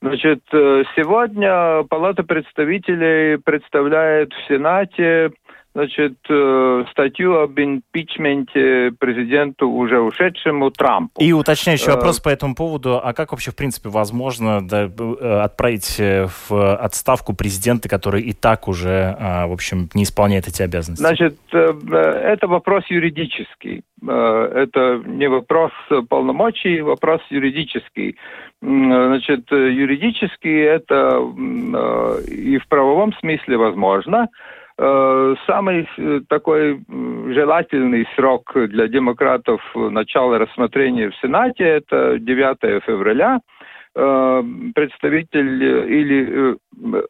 Значит, 0.00 0.40
сегодня 0.50 1.82
Палата 1.84 2.22
представителей 2.22 3.38
представляет 3.38 4.32
в 4.32 4.48
Сенате 4.48 5.32
значит, 5.74 6.14
э, 6.28 6.84
статью 6.92 7.40
об 7.40 7.58
импичменте 7.58 8.92
президенту 8.98 9.68
уже 9.68 10.00
ушедшему 10.00 10.70
Трампу. 10.70 11.20
И 11.20 11.32
уточняющий 11.32 11.88
э, 11.88 11.94
вопрос 11.94 12.20
по 12.20 12.28
этому 12.28 12.54
поводу. 12.54 13.00
А 13.02 13.12
как 13.12 13.32
вообще, 13.32 13.50
в 13.50 13.56
принципе, 13.56 13.88
возможно 13.88 14.66
да, 14.66 14.84
э, 14.84 15.40
отправить 15.42 15.98
в 15.98 16.76
отставку 16.76 17.34
президента, 17.34 17.88
который 17.88 18.22
и 18.22 18.32
так 18.32 18.68
уже, 18.68 19.16
в 19.18 19.52
общем, 19.52 19.88
не 19.94 20.04
исполняет 20.04 20.46
эти 20.46 20.62
обязанности? 20.62 21.02
Значит, 21.02 21.36
это 21.52 22.46
вопрос 22.46 22.84
юридический. 22.88 23.82
Это 24.02 25.02
не 25.06 25.28
вопрос 25.28 25.72
полномочий, 26.08 26.80
вопрос 26.82 27.20
юридический. 27.30 28.16
Значит, 28.60 29.50
юридически 29.50 30.48
это 30.48 31.20
и 32.28 32.58
в 32.58 32.68
правовом 32.68 33.12
смысле 33.14 33.56
возможно. 33.56 34.28
Э, 34.76 35.34
самый 35.46 35.88
э, 35.96 36.20
такой 36.28 36.80
желательный 36.88 38.08
срок 38.16 38.52
для 38.54 38.88
демократов 38.88 39.60
начала 39.74 40.38
рассмотрения 40.38 41.10
в 41.10 41.16
Сенате– 41.16 41.64
это 41.64 42.18
9 42.18 42.82
февраля. 42.84 43.38
Э, 43.94 44.42
представитель 44.74 45.62
или 45.62 46.56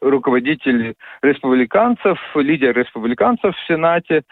руководитель 0.02 0.94
республиканцев, 1.22 2.18
лидер 2.34 2.76
республиканцев 2.76 3.56
в 3.56 3.66
Сенате 3.66 4.22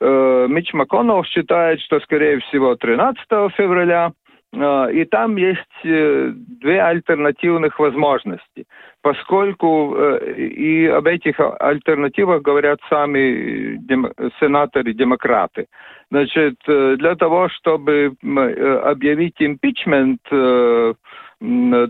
Мич 0.00 0.72
МакКоннелл 0.72 1.24
считает, 1.24 1.80
что, 1.80 1.98
скорее 2.00 2.38
всего, 2.38 2.76
13 2.76 3.20
февраля– 3.56 4.12
и 4.54 5.04
там 5.04 5.36
есть 5.36 5.84
э, 5.84 6.32
две 6.34 6.80
альтернативных 6.80 7.78
возможности, 7.78 8.64
поскольку 9.02 9.94
э, 9.94 10.34
и 10.36 10.86
об 10.86 11.06
этих 11.06 11.38
альтернативах 11.38 12.42
говорят 12.42 12.78
сами 12.88 13.76
дем, 13.76 14.10
сенаторы-демократы. 14.40 15.66
Значит, 16.10 16.56
для 16.66 17.14
того, 17.16 17.50
чтобы 17.50 18.14
объявить 18.22 19.34
импичмент 19.40 20.20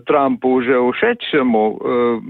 Трампу 0.05 0.49
уже 0.49 0.77
ушедшему, 0.77 2.21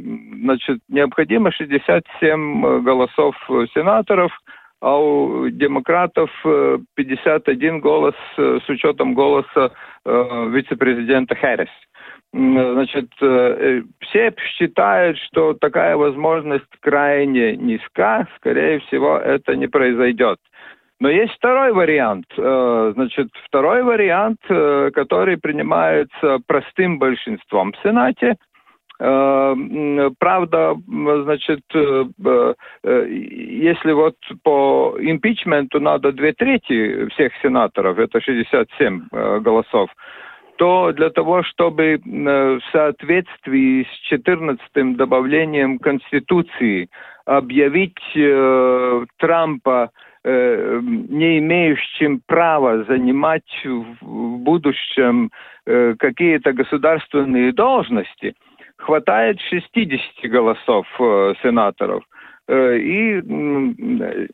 значит, 0.43 0.79
необходимо 0.87 1.51
67 1.51 2.83
голосов 2.83 3.35
сенаторов– 3.73 4.31
а 4.81 4.97
у 4.97 5.49
демократов 5.49 6.29
51 6.95 7.75
э, 7.75 7.79
голос 7.79 8.15
э, 8.37 8.59
с 8.65 8.69
учетом 8.69 9.13
голоса 9.13 9.71
э, 10.05 10.47
вице-президента 10.49 11.35
Хэрис. 11.35 11.69
Значит, 12.31 13.09
все 13.15 14.33
считают, 14.55 15.17
что 15.17 15.55
такая 15.55 15.97
возможность 15.97 16.69
крайне 16.79 17.55
низка, 17.55 18.27
скорее 18.35 18.81
всего, 18.81 19.17
это 19.17 19.55
не 19.55 19.65
произойдет. 19.65 20.37
Но 20.99 21.09
есть 21.09 21.33
второй 21.33 21.73
вариант. 21.73 22.27
Значит, 22.35 23.29
второй 23.47 23.81
вариант, 23.81 24.37
который 24.45 25.37
принимается 25.37 26.37
простым 26.45 26.99
большинством 26.99 27.71
в 27.71 27.77
Сенате– 27.81 28.35
Э, 28.48 28.48
правда, 28.99 30.75
значит, 31.23 31.61
э, 31.73 32.05
э, 32.83 33.07
если 33.09 33.93
вот 33.93 34.15
по 34.43 34.97
импичменту 34.99 35.79
надо 35.79 36.11
две 36.11 36.33
трети 36.33 37.07
всех 37.09 37.31
сенаторов, 37.41 37.97
это 37.97 38.19
67 38.19 39.07
голосов, 39.39 39.89
то 40.57 40.91
для 40.91 41.09
того, 41.11 41.43
чтобы 41.43 42.01
в 42.03 42.61
соответствии 42.73 43.83
с 43.83 43.99
14 44.09 44.97
добавлением 44.97 45.79
Конституции 45.79 46.89
объявить 47.25 47.97
Трампа 49.17 49.91
не 50.25 51.39
имеющим 51.39 52.21
права 52.27 52.83
занимать 52.83 53.65
в 53.65 54.37
будущем 54.39 55.31
какие-то 55.65 56.51
государственные 56.51 57.53
должности– 57.53 58.33
хватает 58.79 59.39
60 59.49 60.31
голосов 60.31 60.87
э, 60.99 61.33
сенаторов. 61.43 62.03
Э, 62.47 62.77
и 62.77 63.19
э, 63.19 64.27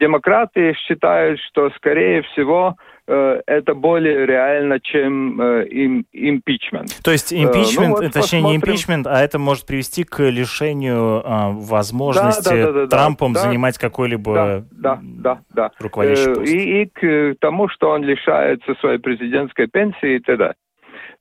демократы 0.00 0.74
считают, 0.74 1.40
что, 1.40 1.70
скорее 1.76 2.22
всего, 2.22 2.76
э, 3.06 3.40
это 3.46 3.74
более 3.74 4.26
реально, 4.26 4.80
чем 4.80 5.40
э, 5.40 5.66
им, 5.68 6.04
импичмент. 6.12 7.00
То 7.04 7.12
есть 7.12 7.32
импичмент, 7.32 7.88
ну, 7.88 8.02
вот 8.02 8.12
точнее 8.12 8.42
посмотрим. 8.42 8.46
не 8.46 8.56
импичмент, 8.56 9.06
а 9.06 9.22
это 9.22 9.38
может 9.38 9.66
привести 9.66 10.04
к 10.04 10.18
лишению 10.22 11.22
а, 11.24 11.50
возможности 11.50 12.48
да, 12.48 12.66
да, 12.66 12.72
да, 12.72 12.80
да, 12.80 12.86
Трампом 12.88 13.32
да, 13.32 13.40
занимать 13.40 13.78
какой-либо 13.78 14.64
да, 14.72 14.98
да, 15.02 15.40
да, 15.50 15.70
руководящий 15.78 16.34
пост. 16.34 16.48
И, 16.48 16.82
и 16.82 16.86
к 16.86 17.36
тому, 17.40 17.68
что 17.68 17.90
он 17.90 18.02
лишается 18.02 18.74
своей 18.80 18.98
президентской 18.98 19.68
пенсии 19.68 20.16
и 20.16 20.18
т.д. 20.18 20.54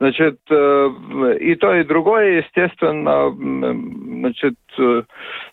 Значит, 0.01 0.39
э, 0.49 1.37
и 1.41 1.53
то, 1.53 1.75
и 1.75 1.83
другое, 1.83 2.41
естественно, 2.41 3.29
значит, 3.29 4.55
э, 4.79 5.03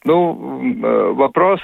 ну, 0.06 0.62
э, 0.62 1.12
вопрос, 1.12 1.60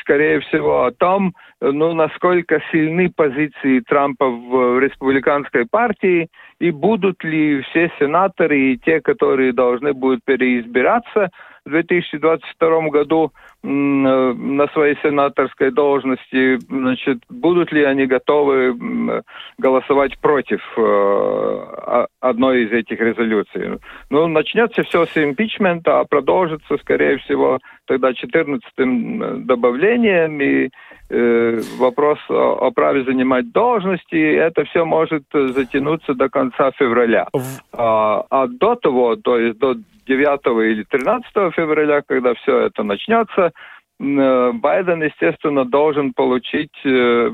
скорее 0.00 0.40
всего, 0.40 0.84
о 0.84 0.90
том, 0.90 1.32
ну, 1.62 1.94
насколько 1.94 2.60
сильны 2.70 3.08
позиции 3.08 3.80
Трампа 3.88 4.28
в 4.28 4.80
республиканской 4.80 5.64
партии, 5.64 6.28
и 6.60 6.70
будут 6.70 7.24
ли 7.24 7.62
все 7.62 7.90
сенаторы 7.98 8.72
и 8.72 8.76
те, 8.76 9.00
которые 9.00 9.54
должны 9.54 9.94
будут 9.94 10.20
переизбираться 10.26 11.30
в 11.64 11.70
2022 11.70 12.90
году, 12.90 13.32
на 13.66 14.68
своей 14.68 14.96
сенаторской 15.02 15.70
должности, 15.70 16.58
значит, 16.68 17.18
будут 17.28 17.72
ли 17.72 17.82
они 17.82 18.06
готовы 18.06 19.22
голосовать 19.58 20.18
против 20.18 20.60
э, 20.76 22.06
одной 22.20 22.64
из 22.64 22.72
этих 22.72 23.00
резолюций. 23.00 23.78
Ну, 24.10 24.26
начнется 24.28 24.82
все 24.84 25.06
с 25.06 25.16
импичмента, 25.16 26.00
а 26.00 26.04
продолжится, 26.04 26.76
скорее 26.78 27.18
всего, 27.18 27.58
тогда 27.86 28.12
14-м 28.12 29.46
добавлением, 29.46 30.40
и 30.40 30.66
э, 30.66 30.70
вопрос 31.78 32.18
о, 32.28 32.66
о 32.66 32.70
праве 32.70 33.04
занимать 33.04 33.52
должности, 33.52 34.16
это 34.16 34.64
все 34.64 34.84
может 34.84 35.24
затянуться 35.32 36.14
до 36.14 36.28
конца 36.28 36.72
февраля. 36.72 37.28
А, 37.72 38.24
а 38.30 38.46
до 38.46 38.74
того, 38.74 39.16
то 39.16 39.38
есть 39.38 39.58
до 39.58 39.74
9 40.06 40.72
или 40.72 40.82
13 40.84 41.30
февраля, 41.54 42.02
когда 42.06 42.34
все 42.34 42.58
это 42.58 42.82
начнется, 42.82 43.46
Э, 43.46 43.50
Байден, 43.98 45.02
естественно, 45.02 45.64
должен 45.64 46.12
получить 46.12 46.72
э, 46.84 47.30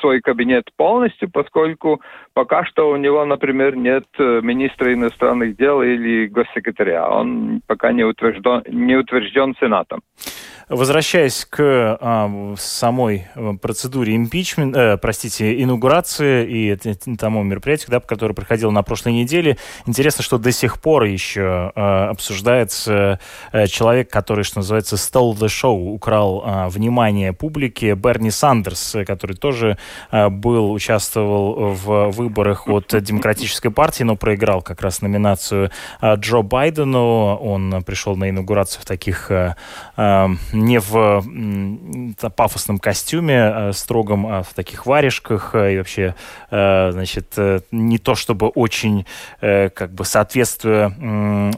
свой 0.00 0.20
кабинет 0.20 0.64
полностью, 0.76 1.30
поскольку 1.30 2.02
пока 2.34 2.64
что 2.66 2.90
у 2.90 2.96
него, 2.96 3.24
например, 3.24 3.74
нет 3.74 4.04
э, 4.18 4.40
министра 4.42 4.92
иностранных 4.92 5.56
дел 5.56 5.80
или 5.80 6.26
госсекретаря. 6.26 7.08
Он 7.08 7.62
пока 7.66 7.92
не 7.92 8.04
утвержден, 8.04 8.62
не 8.68 8.96
утвержден 8.96 9.54
Сенатом. 9.58 10.02
Возвращаясь 10.68 11.44
к 11.44 11.58
а, 11.60 12.54
самой 12.56 13.26
э, 13.34 13.52
процедуре 13.60 14.16
импичмента, 14.16 14.80
э, 14.80 14.96
простите, 14.96 15.62
инаугурации 15.62 16.46
и 16.46 17.16
тому 17.16 17.42
мероприятию, 17.42 17.90
да, 17.90 18.00
которое 18.00 18.32
проходило 18.32 18.70
на 18.70 18.82
прошлой 18.82 19.12
неделе, 19.12 19.58
интересно, 19.86 20.24
что 20.24 20.38
до 20.38 20.52
сих 20.52 20.80
пор 20.80 21.04
еще 21.04 21.70
э, 21.74 21.80
обсуждается 21.80 23.20
э, 23.52 23.66
человек, 23.66 24.08
который, 24.08 24.44
что 24.44 24.60
называется, 24.60 24.96
stole 24.96 25.34
the 25.34 25.48
show, 25.48 25.93
украл 25.94 26.42
э, 26.44 26.68
внимание 26.68 27.32
публики, 27.32 27.94
Берни 27.94 28.30
Сандерс, 28.30 28.96
который 29.06 29.36
тоже 29.36 29.78
э, 30.10 30.28
был, 30.28 30.72
участвовал 30.72 31.74
в 31.74 32.10
выборах 32.10 32.68
от 32.68 32.94
Демократической 33.02 33.70
партии, 33.70 34.02
но 34.02 34.16
проиграл 34.16 34.62
как 34.62 34.82
раз 34.82 35.02
номинацию 35.02 35.70
э, 36.00 36.14
Джо 36.16 36.42
Байдену. 36.42 37.36
Он 37.36 37.82
пришел 37.84 38.16
на 38.16 38.30
инаугурацию 38.30 38.82
в 38.82 38.84
таких 38.84 39.30
э, 39.30 39.54
э, 39.96 40.26
не 40.52 40.78
в 40.78 41.22
пафосном 42.36 42.78
костюме, 42.78 43.42
а 43.42 43.72
строгом, 43.72 44.26
а 44.26 44.42
в 44.42 44.52
таких 44.54 44.86
варежках, 44.86 45.54
и 45.54 45.78
вообще, 45.78 46.14
э, 46.50 46.90
значит, 46.92 47.34
э, 47.36 47.60
не 47.70 47.98
то 47.98 48.14
чтобы 48.14 48.48
очень, 48.48 49.06
как 49.40 49.92
бы, 49.92 50.04
соответствуя 50.04 50.90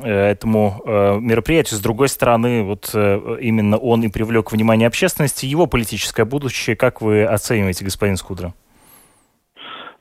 этому 0.04 0.82
мероприятию. 1.20 1.78
С 1.78 1.80
другой 1.80 2.08
стороны, 2.08 2.62
вот 2.62 2.94
именно 2.94 3.76
он 3.76 4.02
и 4.02 4.08
привлек 4.26 4.52
внимание 4.52 4.88
общественности. 4.88 5.46
Его 5.46 5.66
политическое 5.66 6.24
будущее, 6.24 6.76
как 6.76 7.00
вы 7.00 7.24
оцениваете, 7.24 7.84
господин 7.84 8.16
Скудра? 8.16 8.52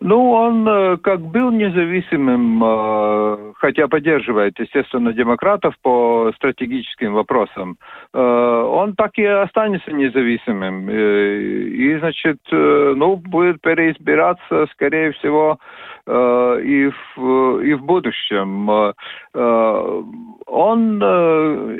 Ну, 0.01 0.31
он 0.31 0.67
э, 0.67 0.97
как 0.97 1.21
был 1.21 1.51
независимым, 1.51 2.61
э, 2.63 3.53
хотя 3.55 3.87
поддерживает, 3.87 4.59
естественно, 4.59 5.13
демократов 5.13 5.73
по 5.81 6.31
стратегическим 6.35 7.13
вопросам, 7.13 7.77
э, 8.13 8.19
он 8.19 8.95
так 8.95 9.17
и 9.17 9.23
останется 9.23 9.91
независимым. 9.91 10.89
И, 10.89 11.97
значит, 11.99 12.39
ну, 12.51 13.15
будет 13.15 13.61
переизбираться, 13.61 14.67
скорее 14.73 15.13
всего, 15.13 15.59
и 16.07 16.91
в, 17.15 17.59
и 17.61 17.73
в 17.73 17.83
будущем. 17.83 18.93
Он, 20.47 20.99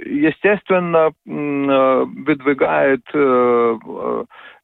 естественно, 0.03 1.11
выдвигает 1.25 3.03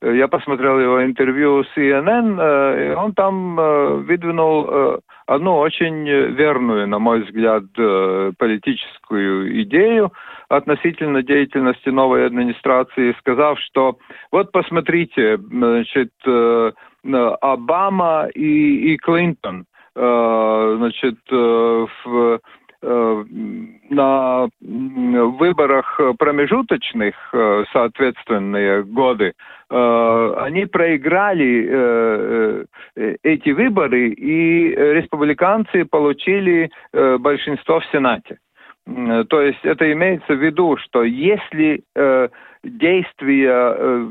Э, 0.02 0.16
я 0.16 0.28
посмотрел 0.28 0.80
его 0.80 1.04
интервью 1.04 1.64
с 1.64 1.78
CNN, 1.78 2.40
э, 2.40 2.92
и 2.92 2.96
он 2.96 3.14
там 3.14 3.60
э, 3.60 3.96
выдвинул 3.98 5.02
одну 5.28 5.58
очень 5.58 6.08
верную, 6.08 6.88
на 6.88 7.00
мой 7.00 7.22
взгляд, 7.22 7.64
политическую 8.38 9.62
идею 9.62 10.12
относительно 10.50 11.24
деятельности 11.24 11.88
новой 11.88 12.26
администрации, 12.26 13.16
сказав, 13.20 13.58
что 13.60 13.98
вот 14.32 14.52
посмотрите, 14.52 15.38
значит, 15.38 16.12
Обама 17.04 18.28
и, 18.36 18.94
и 18.94 18.98
Клинтон, 18.98 19.66
значит, 19.96 21.18
в 21.30 22.40
Э, 22.84 23.24
на 23.92 24.50
выборах 24.60 26.02
промежуточных, 26.18 27.14
э, 27.32 27.64
соответственные 27.72 28.84
годы, 28.84 29.34
э, 29.70 30.34
они 30.40 30.66
проиграли 30.66 32.66
эти 33.24 33.52
выборы, 33.52 34.10
и 34.10 34.70
республиканцы 34.70 35.86
получили 35.86 36.72
большинство 36.92 37.82
в 37.82 37.86
Сенате. 37.92 38.40
То 38.86 39.42
есть 39.42 39.64
это 39.64 39.92
имеется 39.92 40.34
в 40.34 40.44
виду, 40.44 40.76
что 40.78 41.04
если 41.04 41.84
действия 42.64 43.76
э, 43.76 44.08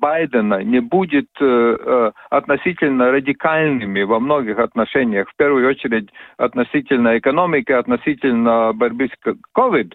Байдена 0.00 0.62
не 0.62 0.80
будет 0.80 1.28
э, 1.40 1.44
э, 1.44 2.12
относительно 2.30 3.10
радикальными 3.10 4.02
во 4.02 4.20
многих 4.20 4.58
отношениях, 4.58 5.28
в 5.28 5.36
первую 5.36 5.68
очередь 5.68 6.08
относительно 6.36 7.18
экономики, 7.18 7.72
относительно 7.72 8.72
борьбы 8.72 9.08
с 9.08 9.34
COVID, 9.56 9.92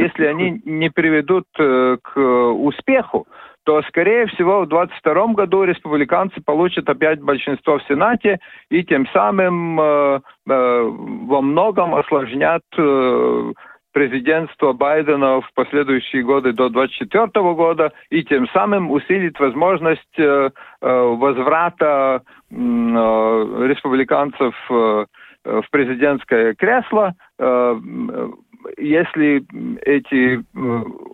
если 0.00 0.24
они 0.26 0.60
не 0.64 0.90
приведут 0.90 1.44
к 1.54 2.18
успеху, 2.18 3.26
то, 3.64 3.82
скорее 3.82 4.26
всего, 4.26 4.62
в 4.62 4.68
2022 4.68 5.26
году 5.34 5.64
республиканцы 5.64 6.40
получат 6.44 6.88
опять 6.88 7.20
большинство 7.20 7.78
в 7.78 7.82
Сенате 7.84 8.38
и 8.70 8.82
тем 8.84 9.06
самым 9.12 9.80
э, 9.80 10.20
э, 10.48 10.82
во 10.90 11.40
многом 11.40 11.94
осложнят 11.94 12.62
э, 12.76 13.52
президентства 13.92 14.72
Байдена 14.72 15.40
в 15.40 15.52
последующие 15.54 16.22
годы 16.22 16.52
до 16.52 16.68
2024 16.68 17.54
года 17.54 17.92
и 18.10 18.24
тем 18.24 18.48
самым 18.48 18.90
усилит 18.90 19.38
возможность 19.38 20.18
э, 20.18 20.50
э, 20.80 20.80
возврата 20.80 22.22
э, 22.50 22.54
республиканцев 22.54 24.54
в 25.44 25.64
президентское 25.72 26.54
кресло, 26.54 27.14
если 28.78 29.44
эти 29.84 30.40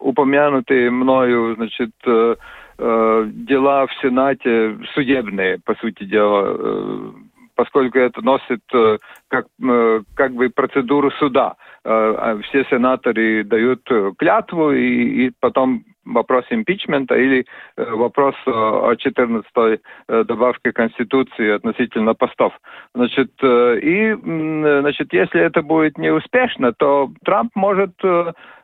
упомянутые 0.01 0.91
мною, 0.91 1.55
значит, 1.55 1.93
дела 2.05 3.87
в 3.87 3.93
Сенате 4.03 4.77
судебные, 4.93 5.59
по 5.65 5.75
сути 5.77 6.05
дела, 6.05 7.15
поскольку 7.59 7.99
это 7.99 8.23
носит 8.23 8.63
э, 8.73 8.99
как, 9.27 9.47
э, 9.61 10.03
как 10.15 10.33
бы 10.33 10.49
процедуру 10.49 11.11
суда. 11.19 11.57
Э, 11.85 12.15
а 12.17 12.41
все 12.43 12.65
сенаторы 12.71 13.43
дают 13.43 13.83
клятву, 14.17 14.71
и, 14.71 15.27
и 15.27 15.33
потом 15.41 15.83
вопрос 16.15 16.45
импичмента 16.51 17.15
или 17.15 17.47
вопрос 17.77 18.35
о 18.47 18.93
14-й 18.93 19.81
добавке 20.25 20.73
Конституции 20.73 21.51
относительно 21.51 22.15
постов. 22.15 22.53
Значит, 22.95 23.31
и, 23.43 24.17
значит, 24.23 25.13
если 25.13 25.41
это 25.41 25.63
будет 25.63 25.99
неуспешно, 25.99 26.73
то 26.73 27.11
Трамп 27.25 27.51
может 27.55 27.93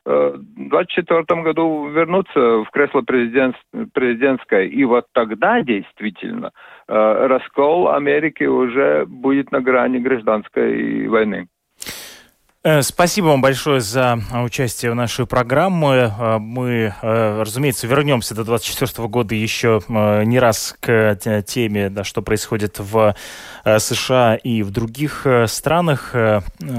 в 0.04 0.36
2024 0.56 1.42
году 1.42 1.88
вернуться 1.88 2.38
в 2.38 2.66
кресло 2.72 3.00
президент, 3.00 3.56
президентское. 3.94 4.64
И 4.64 4.84
вот 4.84 5.06
тогда 5.12 5.62
действительно 5.62 6.52
э, 6.88 7.26
раскол 7.26 7.88
Америки 7.88 8.44
уже 8.44 9.06
будет 9.06 9.50
на 9.50 9.60
грани 9.60 9.98
гражданской 9.98 11.08
войны. 11.08 11.48
Э, 12.66 12.80
спасибо 12.80 13.26
вам 13.26 13.42
большое 13.42 13.80
за 13.80 14.18
участие 14.42 14.90
в 14.90 14.94
нашей 14.94 15.26
программе. 15.26 16.10
Э, 16.18 16.38
мы, 16.38 16.94
э, 17.02 17.42
разумеется, 17.42 17.86
вернемся 17.86 18.34
до 18.34 18.42
2024 18.42 19.06
года 19.06 19.34
еще 19.34 19.82
не 19.86 20.38
раз 20.38 20.74
к 20.80 21.14
теме, 21.46 21.90
да, 21.90 22.04
что 22.04 22.22
происходит 22.22 22.78
в 22.78 23.14
США 23.78 24.36
и 24.36 24.62
в 24.62 24.70
других 24.70 25.26
странах. 25.46 26.14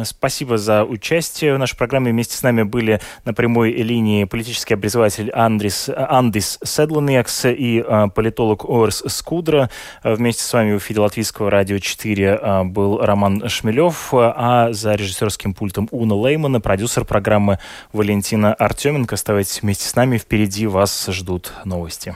Спасибо 0.04 0.58
за 0.58 0.84
участие 0.84 1.56
в 1.56 1.60
нашей 1.60 1.78
программе. 1.78 2.12
Вместе 2.12 2.36
с 2.36 2.42
нами 2.42 2.64
были 2.64 3.00
на 3.24 3.34
прямой 3.34 3.72
линии 3.72 4.24
политический 4.24 4.74
образователь 4.74 5.32
Андрис, 5.32 5.90
Андис 5.96 6.60
Седланекс 6.64 7.46
и 7.46 7.84
политолог 8.14 8.66
Орс 8.66 9.04
Скудра. 9.08 9.70
Вместе 10.04 10.44
с 10.44 10.54
вами 10.54 10.74
в 10.74 10.78
эфире 10.78 11.02
Латвийского 11.02 11.50
радио 11.50 11.80
4 11.80 12.64
был 12.66 13.00
Роман 13.00 13.48
Шмелев, 13.50 14.10
а 14.14 14.70
за 14.72 14.96
режиссерским 14.96 15.54
пультом 15.54 15.75
пультом 15.76 15.90
Уна 15.92 16.16
Леймана, 16.16 16.62
продюсер 16.62 17.06
программы 17.06 17.60
Валентина 17.92 18.54
Артеменко. 18.54 19.16
Оставайтесь 19.16 19.62
вместе 19.62 19.88
с 19.88 19.96
нами, 19.96 20.18
впереди 20.18 20.68
вас 20.68 21.08
ждут 21.08 21.52
новости. 21.66 22.16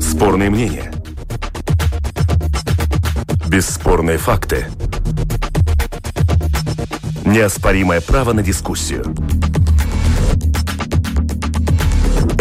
Спорные 0.00 0.50
мнения. 0.50 0.92
Бесспорные 3.48 4.18
факты. 4.18 4.66
Неоспоримое 7.24 8.00
право 8.00 8.32
на 8.32 8.42
дискуссию. 8.42 9.14